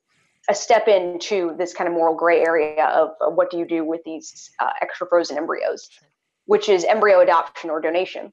a 0.48 0.54
step 0.54 0.88
into 0.88 1.54
this 1.56 1.72
kind 1.72 1.88
of 1.88 1.94
moral 1.94 2.14
gray 2.14 2.40
area 2.40 2.84
of, 2.86 3.10
of 3.20 3.34
what 3.34 3.50
do 3.50 3.58
you 3.58 3.66
do 3.66 3.84
with 3.84 4.00
these 4.04 4.50
uh, 4.60 4.70
extra 4.80 5.06
frozen 5.06 5.36
embryos, 5.36 5.88
which 6.46 6.68
is 6.68 6.84
embryo 6.84 7.20
adoption 7.20 7.70
or 7.70 7.80
donation. 7.80 8.32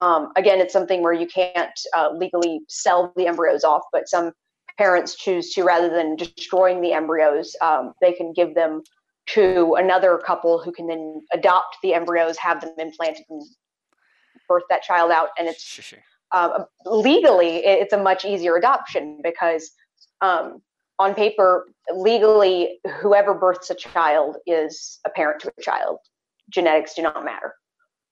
Um, 0.00 0.32
again, 0.36 0.60
it's 0.60 0.72
something 0.72 1.02
where 1.02 1.12
you 1.12 1.26
can't 1.26 1.78
uh, 1.96 2.10
legally 2.12 2.60
sell 2.68 3.12
the 3.16 3.26
embryos 3.26 3.64
off, 3.64 3.82
but 3.92 4.08
some 4.08 4.32
parents 4.78 5.16
choose 5.16 5.52
to, 5.52 5.62
rather 5.62 5.88
than 5.88 6.16
destroying 6.16 6.80
the 6.80 6.92
embryos, 6.92 7.54
um, 7.60 7.92
they 8.00 8.12
can 8.12 8.32
give 8.32 8.54
them 8.54 8.82
to 9.26 9.74
another 9.74 10.18
couple 10.18 10.60
who 10.60 10.72
can 10.72 10.86
then 10.86 11.20
adopt 11.32 11.76
the 11.82 11.94
embryos, 11.94 12.36
have 12.38 12.60
them 12.60 12.74
implanted, 12.78 13.24
and 13.30 13.42
birth 14.48 14.64
that 14.68 14.82
child 14.82 15.10
out. 15.12 15.28
And 15.38 15.48
it's 15.48 15.62
sure, 15.62 15.82
sure. 15.82 15.98
Uh, 16.32 16.64
legally, 16.86 17.58
it's 17.58 17.92
a 17.92 18.02
much 18.02 18.24
easier 18.24 18.56
adoption 18.56 19.20
because 19.22 19.70
um, 20.22 20.62
on 21.02 21.14
paper, 21.14 21.66
legally, 21.94 22.78
whoever 23.00 23.34
births 23.34 23.70
a 23.70 23.74
child 23.74 24.36
is 24.46 25.00
a 25.04 25.10
parent 25.10 25.40
to 25.40 25.52
a 25.56 25.62
child. 25.62 25.98
Genetics 26.48 26.94
do 26.94 27.02
not 27.02 27.24
matter. 27.24 27.54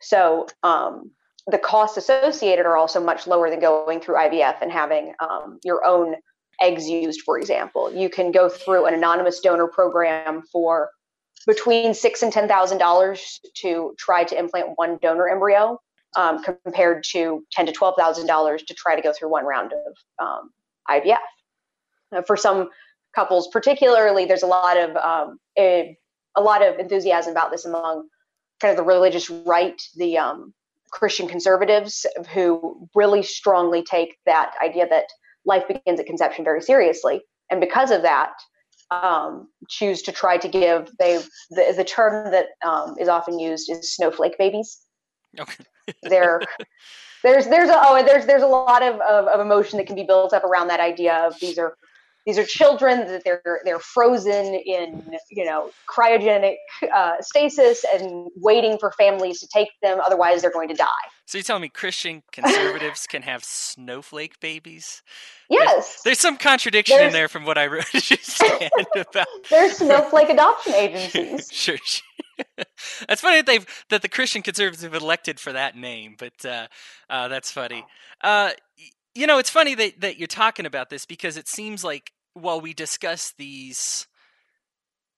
So 0.01 0.49
um, 0.63 1.11
the 1.47 1.59
costs 1.59 1.97
associated 1.97 2.67
are 2.67 2.77
also 2.77 3.03
much 3.03 3.27
lower 3.27 3.49
than 3.49 3.61
going 3.61 4.01
through 4.01 4.17
IVF 4.17 4.57
and 4.61 4.73
having 4.73 5.15
um, 5.21 5.61
your 5.65 5.85
own 5.85 6.17
eggs 6.61 6.89
used, 6.89 7.23
for 7.23 7.39
example. 7.39 7.93
You 7.93 8.09
can 8.09 8.33
go 8.33 8.49
through 8.49 8.87
an 8.87 8.95
anonymous 8.95 9.41
donor 9.41 9.69
program 9.69 10.43
for 10.53 10.91
between 11.47 11.95
six 11.95 12.23
and 12.23 12.33
ten 12.33 12.49
thousand 12.49 12.79
dollars 12.79 13.41
to 13.57 13.95
try 13.99 14.25
to 14.25 14.39
implant 14.39 14.71
one 14.77 14.99
donor 15.01 15.29
embryo, 15.29 15.79
um, 16.17 16.43
compared 16.43 17.05
to 17.13 17.45
ten 17.53 17.67
to 17.67 17.73
twelve 17.73 17.95
thousand 17.97 18.27
dollars 18.27 18.63
to 18.65 18.75
try 18.75 18.97
to 18.97 19.03
go 19.03 19.13
through 19.13 19.31
one 19.31 19.45
round 19.45 19.73
of 19.73 20.27
um, 20.27 20.51
IVF. 20.91 21.19
Uh, 22.13 22.23
for 22.23 22.37
some 22.37 22.69
couples, 23.15 23.49
particularly, 23.49 24.25
there's 24.25 24.43
a 24.43 24.47
lot 24.47 24.77
of 24.77 24.97
um, 24.97 25.39
a, 25.59 25.97
a, 26.37 26.41
lot 26.41 26.63
of 26.63 26.79
enthusiasm 26.79 27.33
about 27.33 27.51
this 27.51 27.65
among 27.65 28.09
kind 28.61 28.71
of 28.71 28.77
the 28.77 28.85
religious 28.85 29.31
right, 29.31 29.81
the 29.97 30.19
um, 30.19 30.53
Christian 30.93 31.29
conservatives, 31.29 32.07
who 32.33 32.89
really 32.95 33.23
strongly 33.23 33.83
take 33.83 34.17
that 34.27 34.53
idea 34.65 34.87
that 34.89 35.07
life 35.45 35.67
begins 35.67 36.01
at 36.01 36.07
conception 36.07 36.45
very 36.45 36.63
seriously, 36.63 37.21
and 37.51 37.61
because 37.61 37.91
of 37.91 38.03
that, 38.03 38.33
um, 38.91 39.49
choose 39.69 40.03
to 40.03 40.13
try 40.13 40.37
to 40.37 40.49
give 40.49 40.91
they 40.99 41.19
the, 41.51 41.75
the 41.77 41.85
term 41.85 42.31
that 42.33 42.47
um, 42.65 42.97
is 42.99 43.09
often 43.09 43.39
used 43.39 43.71
is 43.71 43.95
snowflake 43.95 44.37
babies. 44.39 44.81
Okay. 45.39 45.65
They're 46.03 46.41
there's 47.23 47.47
there's 47.47 47.69
a, 47.69 47.75
oh 47.77 48.03
there's 48.05 48.27
there's 48.27 48.43
a 48.43 48.47
lot 48.47 48.83
of, 48.83 49.01
of, 49.01 49.27
of 49.27 49.41
emotion 49.41 49.79
that 49.79 49.87
can 49.87 49.97
be 49.97 50.05
built 50.05 50.33
up 50.33 50.45
around 50.45 50.69
that 50.69 50.81
idea 50.81 51.15
of 51.15 51.39
these 51.41 51.59
are 51.59 51.77
these 52.27 52.39
are 52.39 52.45
children 52.45 53.07
that 53.07 53.25
they're 53.25 53.61
they're 53.65 53.79
frozen 53.79 54.55
in 54.55 55.17
you 55.31 55.45
know 55.45 55.71
cryogenic 55.89 56.57
uh, 56.95 57.15
stasis 57.21 57.85
and 57.95 58.29
waiting 58.37 58.79
for 58.79 58.93
families 58.93 59.41
to 59.41 59.49
take 59.49 59.69
them 59.83 59.99
otherwise 60.05 60.43
they're 60.43 60.51
going 60.51 60.69
to 60.69 60.75
die. 60.75 60.87
So 61.27 61.39
you're 61.39 61.45
telling 61.45 61.63
me 61.63 61.69
christian 61.69 62.23
conservatives 62.33 63.07
can 63.07 63.23
have 63.23 63.45
snowflake 63.45 64.41
babies? 64.41 65.03
Yes. 65.49 65.69
there's, 65.69 66.03
there's 66.05 66.21
some 66.21 66.37
contradiction 66.37 66.97
there's, 66.97 67.09
in 67.09 67.13
there 67.13 67.29
from 67.29 67.45
what 67.45 67.59
i 67.59 67.67
wrote 67.67 67.85
about 68.97 69.27
there's 69.51 69.79
snowflake 69.79 70.29
adoption 70.31 70.75
agencies. 70.75 71.51
Sure, 71.61 71.77
sure. 71.85 72.05
that's 73.07 73.21
funny 73.21 73.37
that 73.37 73.47
they've 73.47 73.67
that 73.91 74.03
the 74.03 74.09
christian 74.09 74.43
conservatives 74.43 74.83
have 74.83 74.95
elected 74.95 75.39
for 75.39 75.53
that 75.53 75.77
name 75.77 76.17
but 76.19 76.45
uh, 76.45 76.67
uh, 77.09 77.29
that's 77.29 77.51
funny. 77.51 77.85
Uh, 78.23 78.51
you 79.15 79.27
know, 79.27 79.39
it's 79.39 79.51
funny 79.51 79.75
that, 79.75 80.01
that 80.01 80.19
you're 80.19 80.27
talking 80.27 80.67
about 80.67 80.91
this 80.91 81.07
because 81.07 81.37
it 81.37 81.49
seems 81.49 81.83
like 81.85 82.13
while 82.35 82.61
we 82.61 82.73
discuss 82.75 83.33
these 83.39 84.07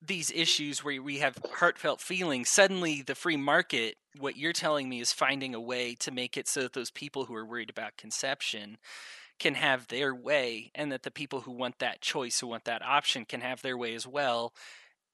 these 0.05 0.33
issues 0.33 0.83
where 0.83 1.01
we 1.01 1.19
have 1.19 1.39
heartfelt 1.55 2.01
feelings, 2.01 2.49
suddenly 2.49 3.03
the 3.03 3.15
free 3.15 3.37
market, 3.37 3.95
what 4.19 4.37
you're 4.37 4.53
telling 4.53 4.89
me 4.89 5.01
is 5.01 5.13
finding 5.13 5.55
a 5.55 5.61
way 5.61 5.95
to 5.95 6.11
make 6.11 6.37
it 6.37 6.49
so 6.49 6.63
that 6.63 6.73
those 6.73 6.91
people 6.91 7.27
who 7.27 7.35
are 7.37 7.47
worried 7.47 7.71
about 7.71 7.97
conception 7.97 8.79
can 9.39 9.55
have 9.55 9.87
their 9.89 10.13
way 10.15 10.73
and 10.75 10.91
that 10.91 11.05
the 11.05 11.11
people 11.11 11.43
who 11.43 11.53
want 11.53 11.79
that 11.79 12.01
choice, 12.01 12.41
who 12.41 12.49
want 12.49 12.65
that 12.65 12.83
option, 12.83 13.25
can 13.25 13.41
have 13.41 13.63
their 13.63 13.79
way 13.79 13.95
as 13.95 14.07
well. 14.07 14.53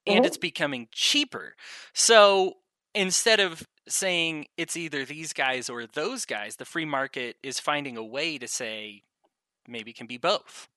And 0.06 0.18
mm-hmm. 0.18 0.24
it's 0.24 0.38
becoming 0.38 0.88
cheaper. 0.90 1.54
So 1.92 2.54
instead 2.94 3.40
of 3.40 3.66
saying 3.88 4.46
it's 4.56 4.76
either 4.76 5.04
these 5.04 5.32
guys 5.32 5.68
or 5.68 5.86
those 5.86 6.24
guys, 6.24 6.56
the 6.56 6.64
free 6.64 6.84
market 6.84 7.36
is 7.42 7.60
finding 7.60 7.96
a 7.96 8.04
way 8.04 8.38
to 8.38 8.48
say 8.48 9.02
maybe 9.66 9.90
it 9.90 9.96
can 9.96 10.06
be 10.06 10.18
both. 10.18 10.68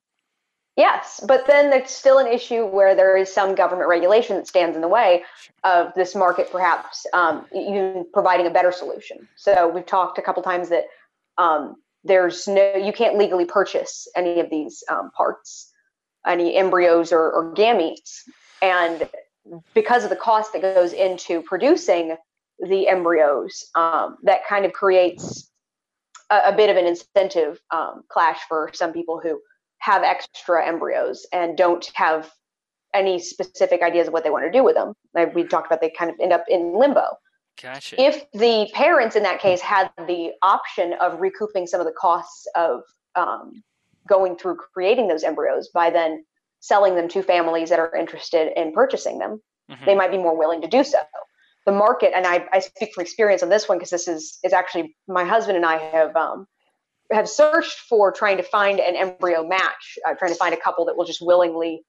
Yes, 0.77 1.23
but 1.27 1.47
then 1.47 1.69
there's 1.69 1.89
still 1.89 2.17
an 2.17 2.27
issue 2.27 2.65
where 2.65 2.95
there 2.95 3.17
is 3.17 3.31
some 3.31 3.55
government 3.55 3.89
regulation 3.89 4.37
that 4.37 4.47
stands 4.47 4.75
in 4.75 4.81
the 4.81 4.87
way 4.87 5.23
of 5.63 5.93
this 5.95 6.15
market, 6.15 6.49
perhaps 6.49 7.05
um, 7.13 7.45
even 7.53 8.05
providing 8.13 8.47
a 8.47 8.49
better 8.49 8.71
solution. 8.71 9.27
So 9.35 9.67
we've 9.67 9.85
talked 9.85 10.17
a 10.17 10.21
couple 10.21 10.41
times 10.43 10.69
that 10.69 10.85
um, 11.37 11.75
there's 12.05 12.47
no, 12.47 12.75
you 12.75 12.93
can't 12.93 13.17
legally 13.17 13.45
purchase 13.45 14.07
any 14.15 14.39
of 14.39 14.49
these 14.49 14.83
um, 14.89 15.11
parts, 15.11 15.71
any 16.25 16.55
embryos 16.55 17.11
or, 17.11 17.31
or 17.31 17.53
gametes, 17.53 18.21
and 18.61 19.09
because 19.73 20.03
of 20.03 20.09
the 20.09 20.15
cost 20.15 20.53
that 20.53 20.61
goes 20.61 20.93
into 20.93 21.41
producing 21.41 22.15
the 22.61 22.87
embryos, 22.87 23.65
um, 23.75 24.17
that 24.23 24.45
kind 24.47 24.65
of 24.65 24.73
creates 24.73 25.49
a, 26.29 26.49
a 26.49 26.55
bit 26.55 26.69
of 26.69 26.77
an 26.77 26.85
incentive 26.85 27.59
um, 27.71 28.03
clash 28.09 28.39
for 28.47 28.69
some 28.73 28.93
people 28.93 29.19
who 29.21 29.39
have 29.79 30.03
extra 30.03 30.65
embryos 30.65 31.25
and 31.33 31.57
don't 31.57 31.89
have 31.95 32.31
any 32.93 33.19
specific 33.19 33.81
ideas 33.81 34.07
of 34.07 34.13
what 34.13 34.23
they 34.23 34.29
want 34.29 34.45
to 34.45 34.51
do 34.51 34.63
with 34.63 34.75
them. 34.75 34.93
Like 35.13 35.33
we 35.33 35.43
talked 35.43 35.67
about, 35.67 35.81
they 35.81 35.89
kind 35.89 36.11
of 36.11 36.17
end 36.19 36.33
up 36.33 36.43
in 36.47 36.77
limbo. 36.77 37.07
Gotcha. 37.61 38.01
If 38.01 38.25
the 38.33 38.69
parents 38.73 39.15
in 39.15 39.23
that 39.23 39.39
case 39.39 39.61
had 39.61 39.91
the 39.97 40.31
option 40.41 40.93
of 40.99 41.19
recouping 41.19 41.67
some 41.67 41.79
of 41.79 41.85
the 41.85 41.93
costs 41.93 42.47
of 42.55 42.81
um, 43.15 43.63
going 44.07 44.37
through 44.37 44.57
creating 44.73 45.07
those 45.07 45.23
embryos 45.23 45.69
by 45.73 45.89
then 45.89 46.23
selling 46.59 46.95
them 46.95 47.07
to 47.09 47.23
families 47.23 47.69
that 47.69 47.79
are 47.79 47.95
interested 47.95 48.51
in 48.55 48.71
purchasing 48.71 49.19
them, 49.19 49.41
mm-hmm. 49.69 49.85
they 49.85 49.95
might 49.95 50.11
be 50.11 50.17
more 50.17 50.37
willing 50.37 50.61
to 50.61 50.67
do 50.67 50.83
so. 50.83 50.99
The 51.65 51.71
market, 51.71 52.11
and 52.15 52.25
I, 52.25 52.47
I 52.51 52.59
speak 52.59 52.93
from 52.93 53.03
experience 53.03 53.43
on 53.43 53.49
this 53.49 53.69
one 53.69 53.77
because 53.77 53.91
this 53.91 54.07
is 54.07 54.39
is 54.43 54.51
actually 54.51 54.95
my 55.07 55.23
husband 55.23 55.57
and 55.57 55.65
I 55.65 55.77
have 55.77 56.15
um, 56.15 56.47
have 57.11 57.29
searched 57.29 57.79
for 57.89 58.11
trying 58.11 58.37
to 58.37 58.43
find 58.43 58.79
an 58.79 58.95
embryo 58.95 59.47
match, 59.47 59.97
uh, 60.07 60.13
trying 60.15 60.31
to 60.31 60.37
find 60.37 60.53
a 60.53 60.57
couple 60.57 60.85
that 60.85 60.97
will 60.97 61.05
just 61.05 61.21
willingly 61.21 61.83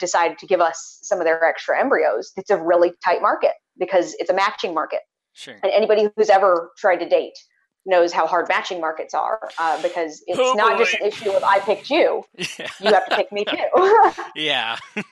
decide 0.00 0.38
to 0.38 0.46
give 0.46 0.60
us 0.60 0.98
some 1.02 1.20
of 1.20 1.24
their 1.24 1.44
extra 1.44 1.78
embryos. 1.78 2.32
It's 2.36 2.50
a 2.50 2.56
really 2.56 2.92
tight 3.04 3.22
market 3.22 3.52
because 3.78 4.14
it's 4.18 4.30
a 4.30 4.34
matching 4.34 4.74
market. 4.74 5.00
Sure. 5.32 5.54
And 5.62 5.72
anybody 5.72 6.08
who's 6.16 6.30
ever 6.30 6.72
tried 6.78 6.96
to 6.96 7.08
date 7.08 7.34
knows 7.84 8.12
how 8.12 8.26
hard 8.26 8.48
matching 8.48 8.80
markets 8.80 9.14
are 9.14 9.48
uh, 9.58 9.80
because 9.80 10.22
it's 10.26 10.38
oh, 10.40 10.54
not 10.56 10.76
boy. 10.76 10.84
just 10.84 10.94
an 10.94 11.06
issue 11.06 11.30
of 11.30 11.44
I 11.44 11.60
picked 11.60 11.90
you. 11.90 12.24
Yeah. 12.36 12.68
You 12.80 12.92
have 12.92 13.08
to 13.08 13.16
pick 13.16 13.32
me 13.32 13.44
too. 13.44 14.12
yeah. 14.34 14.78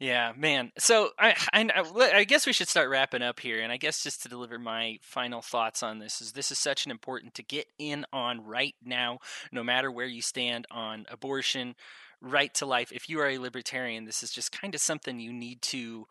Yeah, 0.00 0.32
man. 0.34 0.72
So 0.78 1.10
I, 1.18 1.36
I, 1.52 1.70
I 2.14 2.24
guess 2.24 2.46
we 2.46 2.54
should 2.54 2.68
start 2.68 2.88
wrapping 2.88 3.20
up 3.20 3.38
here, 3.38 3.60
and 3.60 3.70
I 3.70 3.76
guess 3.76 4.02
just 4.02 4.22
to 4.22 4.30
deliver 4.30 4.58
my 4.58 4.98
final 5.02 5.42
thoughts 5.42 5.82
on 5.82 5.98
this 5.98 6.22
is 6.22 6.32
this 6.32 6.50
is 6.50 6.58
such 6.58 6.86
an 6.86 6.90
important 6.90 7.34
to 7.34 7.42
get 7.42 7.66
in 7.78 8.06
on 8.10 8.42
right 8.46 8.74
now, 8.82 9.18
no 9.52 9.62
matter 9.62 9.90
where 9.90 10.06
you 10.06 10.22
stand 10.22 10.66
on 10.70 11.04
abortion, 11.10 11.74
right 12.22 12.52
to 12.54 12.64
life. 12.64 12.92
If 12.92 13.10
you 13.10 13.20
are 13.20 13.28
a 13.28 13.38
libertarian, 13.38 14.06
this 14.06 14.22
is 14.22 14.30
just 14.30 14.58
kind 14.58 14.74
of 14.74 14.80
something 14.80 15.20
you 15.20 15.34
need 15.34 15.60
to 15.62 16.06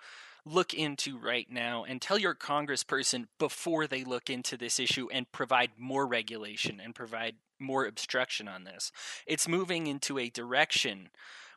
look 0.45 0.75
into 0.75 1.17
right 1.17 1.47
now 1.49 1.83
and 1.83 1.99
tell 1.99 2.19
your 2.19 2.35
congressperson 2.35 3.25
before 3.39 3.87
they 3.87 4.03
look 4.03 4.29
into 4.29 4.55
this 4.55 4.79
issue 4.79 5.07
and 5.11 5.31
provide 5.31 5.71
more 5.79 6.05
regulation 6.05 6.79
and 6.79 6.93
provide 6.93 7.37
more 7.57 7.87
obstruction 7.87 8.47
on 8.47 8.65
this. 8.65 8.91
It's 9.25 9.47
moving 9.47 9.87
into 9.87 10.19
a 10.19 10.29
direction 10.29 11.09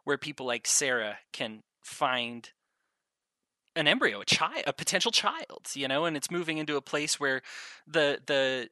where 0.05 0.19
people 0.19 0.47
like 0.47 0.67
Sarah 0.67 1.19
can 1.33 1.63
find 1.83 2.51
an 3.75 3.89
embryo, 3.89 4.21
a 4.21 4.25
child, 4.25 4.65
a 4.67 4.73
potential 4.73 5.11
child, 5.11 5.69
you 5.75 5.89
know, 5.89 6.05
and 6.05 6.17
it's 6.17 6.31
moving 6.31 6.59
into 6.59 6.77
a 6.77 6.83
place 6.83 7.19
where 7.19 7.43
the 7.87 8.21
the 8.27 8.69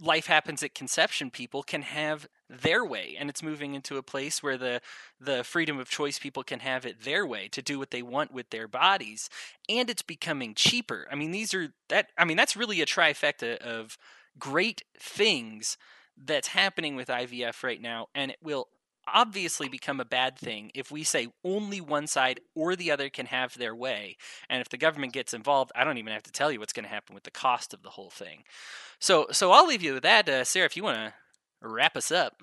life 0.00 0.26
happens 0.26 0.62
at 0.62 0.74
conception 0.74 1.30
people 1.30 1.62
can 1.62 1.82
have 1.82 2.26
their 2.50 2.84
way 2.84 3.16
and 3.18 3.30
it's 3.30 3.42
moving 3.42 3.74
into 3.74 3.96
a 3.96 4.02
place 4.02 4.42
where 4.42 4.58
the 4.58 4.80
the 5.20 5.44
freedom 5.44 5.78
of 5.78 5.88
choice 5.88 6.18
people 6.18 6.42
can 6.42 6.60
have 6.60 6.84
it 6.84 7.02
their 7.04 7.24
way 7.24 7.48
to 7.48 7.62
do 7.62 7.78
what 7.78 7.90
they 7.90 8.02
want 8.02 8.32
with 8.32 8.50
their 8.50 8.66
bodies 8.66 9.30
and 9.68 9.88
it's 9.88 10.02
becoming 10.02 10.52
cheaper. 10.54 11.06
I 11.10 11.14
mean 11.14 11.30
these 11.30 11.54
are 11.54 11.68
that 11.88 12.08
i 12.18 12.24
mean 12.24 12.36
that's 12.36 12.56
really 12.56 12.80
a 12.80 12.86
trifecta 12.86 13.56
of 13.58 13.96
great 14.38 14.82
things 14.98 15.78
that's 16.16 16.48
happening 16.48 16.96
with 16.96 17.08
IVF 17.08 17.62
right 17.62 17.80
now 17.80 18.08
and 18.14 18.32
it 18.32 18.38
will 18.42 18.68
obviously 19.12 19.68
become 19.68 20.00
a 20.00 20.04
bad 20.04 20.38
thing 20.38 20.70
if 20.74 20.90
we 20.90 21.04
say 21.04 21.28
only 21.44 21.80
one 21.80 22.06
side 22.06 22.40
or 22.54 22.76
the 22.76 22.90
other 22.90 23.08
can 23.08 23.26
have 23.26 23.56
their 23.56 23.74
way. 23.74 24.16
And 24.48 24.60
if 24.60 24.68
the 24.68 24.76
government 24.76 25.12
gets 25.12 25.34
involved, 25.34 25.72
I 25.74 25.84
don't 25.84 25.98
even 25.98 26.12
have 26.12 26.22
to 26.24 26.32
tell 26.32 26.50
you 26.50 26.60
what's 26.60 26.72
going 26.72 26.84
to 26.84 26.90
happen 26.90 27.14
with 27.14 27.24
the 27.24 27.30
cost 27.30 27.74
of 27.74 27.82
the 27.82 27.90
whole 27.90 28.10
thing. 28.10 28.44
So, 28.98 29.26
so 29.32 29.52
I'll 29.52 29.66
leave 29.66 29.82
you 29.82 29.94
with 29.94 30.02
that, 30.02 30.28
uh, 30.28 30.44
Sarah. 30.44 30.66
If 30.66 30.76
you 30.76 30.82
want 30.82 30.98
to 30.98 31.12
wrap 31.68 31.96
us 31.96 32.10
up. 32.12 32.42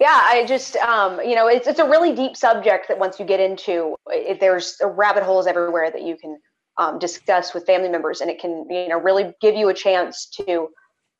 yeah, 0.00 0.20
I 0.24 0.44
just, 0.46 0.76
um, 0.76 1.20
you 1.20 1.34
know, 1.34 1.46
it's 1.46 1.66
it's 1.66 1.78
a 1.78 1.88
really 1.88 2.14
deep 2.14 2.36
subject 2.36 2.88
that 2.88 2.98
once 2.98 3.18
you 3.18 3.24
get 3.24 3.40
into, 3.40 3.96
it, 4.08 4.40
there's 4.40 4.76
rabbit 4.82 5.22
holes 5.22 5.46
everywhere 5.46 5.90
that 5.90 6.02
you 6.02 6.16
can 6.16 6.38
um, 6.78 6.98
discuss 6.98 7.54
with 7.54 7.66
family 7.66 7.88
members, 7.88 8.20
and 8.20 8.30
it 8.30 8.40
can, 8.40 8.66
you 8.68 8.88
know, 8.88 8.98
really 8.98 9.34
give 9.40 9.54
you 9.54 9.68
a 9.68 9.74
chance 9.74 10.26
to 10.26 10.68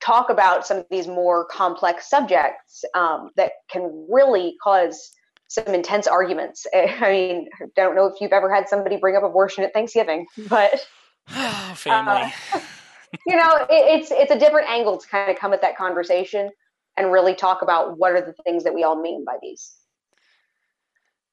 talk 0.05 0.29
about 0.29 0.67
some 0.67 0.79
of 0.79 0.87
these 0.91 1.07
more 1.07 1.47
complex 1.47 2.11
subjects 2.11 2.85
um, 2.95 3.31
that 3.37 3.53
can 3.71 4.07
really 4.11 4.57
cause 4.63 5.11
some 5.49 5.75
intense 5.75 6.07
arguments. 6.07 6.67
I 6.75 7.11
mean, 7.11 7.49
I 7.61 7.67
don't 7.77 7.95
know 7.95 8.07
if 8.07 8.21
you've 8.21 8.33
ever 8.33 8.53
had 8.53 8.69
somebody 8.69 8.97
bring 8.97 9.17
up 9.17 9.23
abortion 9.23 9.65
at 9.65 9.73
Thanksgiving, 9.73 10.27
but 10.49 10.87
family. 11.75 12.33
Uh, 12.53 12.61
you 13.27 13.37
know, 13.37 13.57
it, 13.71 14.01
it's 14.01 14.11
it's 14.11 14.31
a 14.31 14.39
different 14.39 14.69
angle 14.69 14.99
to 14.99 15.07
kind 15.09 15.31
of 15.31 15.39
come 15.39 15.53
at 15.53 15.63
that 15.63 15.77
conversation 15.77 16.51
and 16.97 17.11
really 17.11 17.35
talk 17.35 17.63
about 17.63 17.99
what 17.99 18.13
are 18.13 18.21
the 18.21 18.35
things 18.45 18.65
that 18.65 18.75
we 18.75 18.85
all 18.85 19.01
mean 19.01 19.25
by 19.25 19.37
these. 19.41 19.75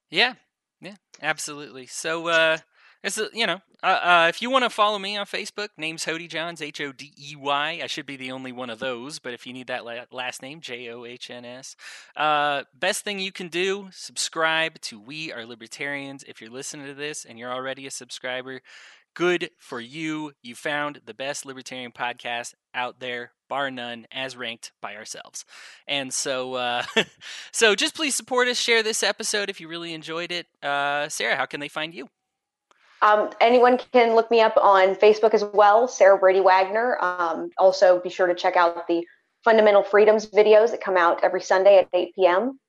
Yeah, 0.10 0.34
yeah, 0.82 0.96
absolutely. 1.22 1.86
So, 1.86 2.28
uh, 2.28 2.58
it's 3.04 3.18
a, 3.18 3.30
you 3.34 3.48
know, 3.48 3.62
uh, 3.84 4.00
uh, 4.04 4.26
if 4.30 4.42
you 4.42 4.50
want 4.52 4.64
to 4.64 4.70
follow 4.70 5.00
me 5.00 5.18
on 5.18 5.26
Facebook, 5.26 5.70
name's 5.76 6.06
Hodey 6.06 6.30
Johns, 6.30 6.62
H 6.62 6.80
O 6.82 6.92
D 6.92 7.14
E 7.18 7.36
Y. 7.36 7.80
I 7.84 7.88
should 7.88 8.06
be 8.06 8.16
the 8.16 8.32
only 8.32 8.52
one 8.52 8.70
of 8.70 8.80
those, 8.80 9.18
but 9.18 9.34
if 9.34 9.48
you 9.48 9.54
need 9.54 9.68
that 9.68 9.84
la- 9.84 10.06
last 10.12 10.42
name, 10.42 10.62
J 10.62 10.90
O 10.90 11.06
H 11.06 11.30
N 11.32 11.44
S. 11.44 11.76
Uh, 12.16 12.64
best 12.74 13.04
thing 13.04 13.20
you 13.20 13.32
can 13.32 13.48
do: 13.48 13.90
subscribe 13.92 14.80
to 14.82 15.00
We 15.00 15.32
Are 15.32 15.46
Libertarians. 15.46 16.24
If 16.28 16.42
you're 16.42 16.52
listening 16.52 16.86
to 16.88 16.94
this 16.94 17.26
and 17.26 17.40
you're 17.40 17.52
already 17.52 17.88
a 17.88 17.92
subscriber, 17.92 18.62
good 19.16 19.50
for 19.58 19.80
you. 19.80 20.34
You 20.44 20.54
found 20.54 21.02
the 21.06 21.16
best 21.16 21.44
libertarian 21.44 21.92
podcast 21.92 22.54
out 22.76 23.00
there, 23.00 23.32
bar 23.50 23.72
none, 23.72 24.06
as 24.12 24.38
ranked 24.38 24.74
by 24.80 24.96
ourselves. 24.96 25.44
And 25.88 26.14
so, 26.14 26.54
uh, 26.54 26.84
so 27.52 27.74
just 27.74 27.96
please 27.96 28.14
support 28.14 28.48
us. 28.48 28.60
Share 28.60 28.84
this 28.84 29.02
episode 29.02 29.50
if 29.50 29.60
you 29.60 29.68
really 29.68 29.96
enjoyed 29.96 30.32
it. 30.32 30.46
Uh, 30.62 31.10
Sarah, 31.10 31.36
how 31.36 31.48
can 31.48 31.60
they 31.60 31.68
find 31.68 31.96
you? 31.96 32.10
Um, 33.02 33.32
anyone 33.42 33.80
can 33.92 34.16
look 34.16 34.30
me 34.30 34.42
up 34.42 34.56
on 34.58 34.96
Facebook 34.96 35.34
as 35.34 35.44
well, 35.44 35.88
Sarah 35.88 36.18
Brady 36.18 36.40
Wagner. 36.40 36.98
Um, 37.02 37.50
also, 37.58 38.00
be 38.00 38.10
sure 38.10 38.28
to 38.28 38.36
check 38.36 38.56
out 38.56 38.88
the 38.88 39.06
Fundamental 39.44 39.82
Freedoms 39.82 40.28
videos 40.28 40.70
that 40.72 40.82
come 40.82 40.98
out 40.98 41.24
every 41.24 41.42
Sunday 41.42 41.80
at 41.80 41.88
8 41.94 42.14
p.m. 42.16 42.60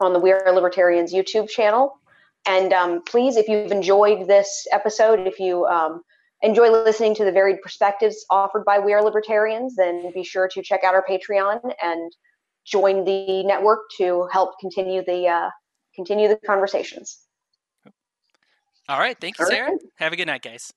on 0.00 0.14
the 0.14 0.18
We 0.18 0.32
Are 0.32 0.50
Libertarians 0.52 1.12
YouTube 1.12 1.48
channel. 1.48 1.98
And 2.46 2.72
um, 2.72 3.02
please, 3.04 3.36
if 3.36 3.48
you've 3.48 3.70
enjoyed 3.70 4.26
this 4.26 4.66
episode, 4.72 5.26
if 5.26 5.38
you 5.38 5.66
um, 5.66 6.02
enjoy 6.40 6.70
listening 6.70 7.14
to 7.16 7.24
the 7.24 7.32
varied 7.32 7.60
perspectives 7.62 8.24
offered 8.30 8.64
by 8.64 8.78
We 8.78 8.94
Are 8.94 9.02
Libertarians, 9.02 9.76
then 9.76 10.10
be 10.12 10.24
sure 10.24 10.48
to 10.48 10.62
check 10.62 10.84
out 10.84 10.94
our 10.94 11.04
Patreon 11.08 11.60
and 11.82 12.12
join 12.64 13.04
the 13.04 13.44
network 13.44 13.80
to 13.98 14.26
help 14.32 14.58
continue 14.58 15.04
the 15.04 15.28
uh, 15.28 15.50
continue 15.94 16.28
the 16.28 16.36
conversations. 16.46 17.18
All 18.88 18.98
right. 18.98 19.16
Thank 19.20 19.38
you, 19.38 19.46
Sarah. 19.46 19.72
Have 19.96 20.12
a 20.12 20.16
good 20.16 20.26
night, 20.26 20.42
guys. 20.42 20.72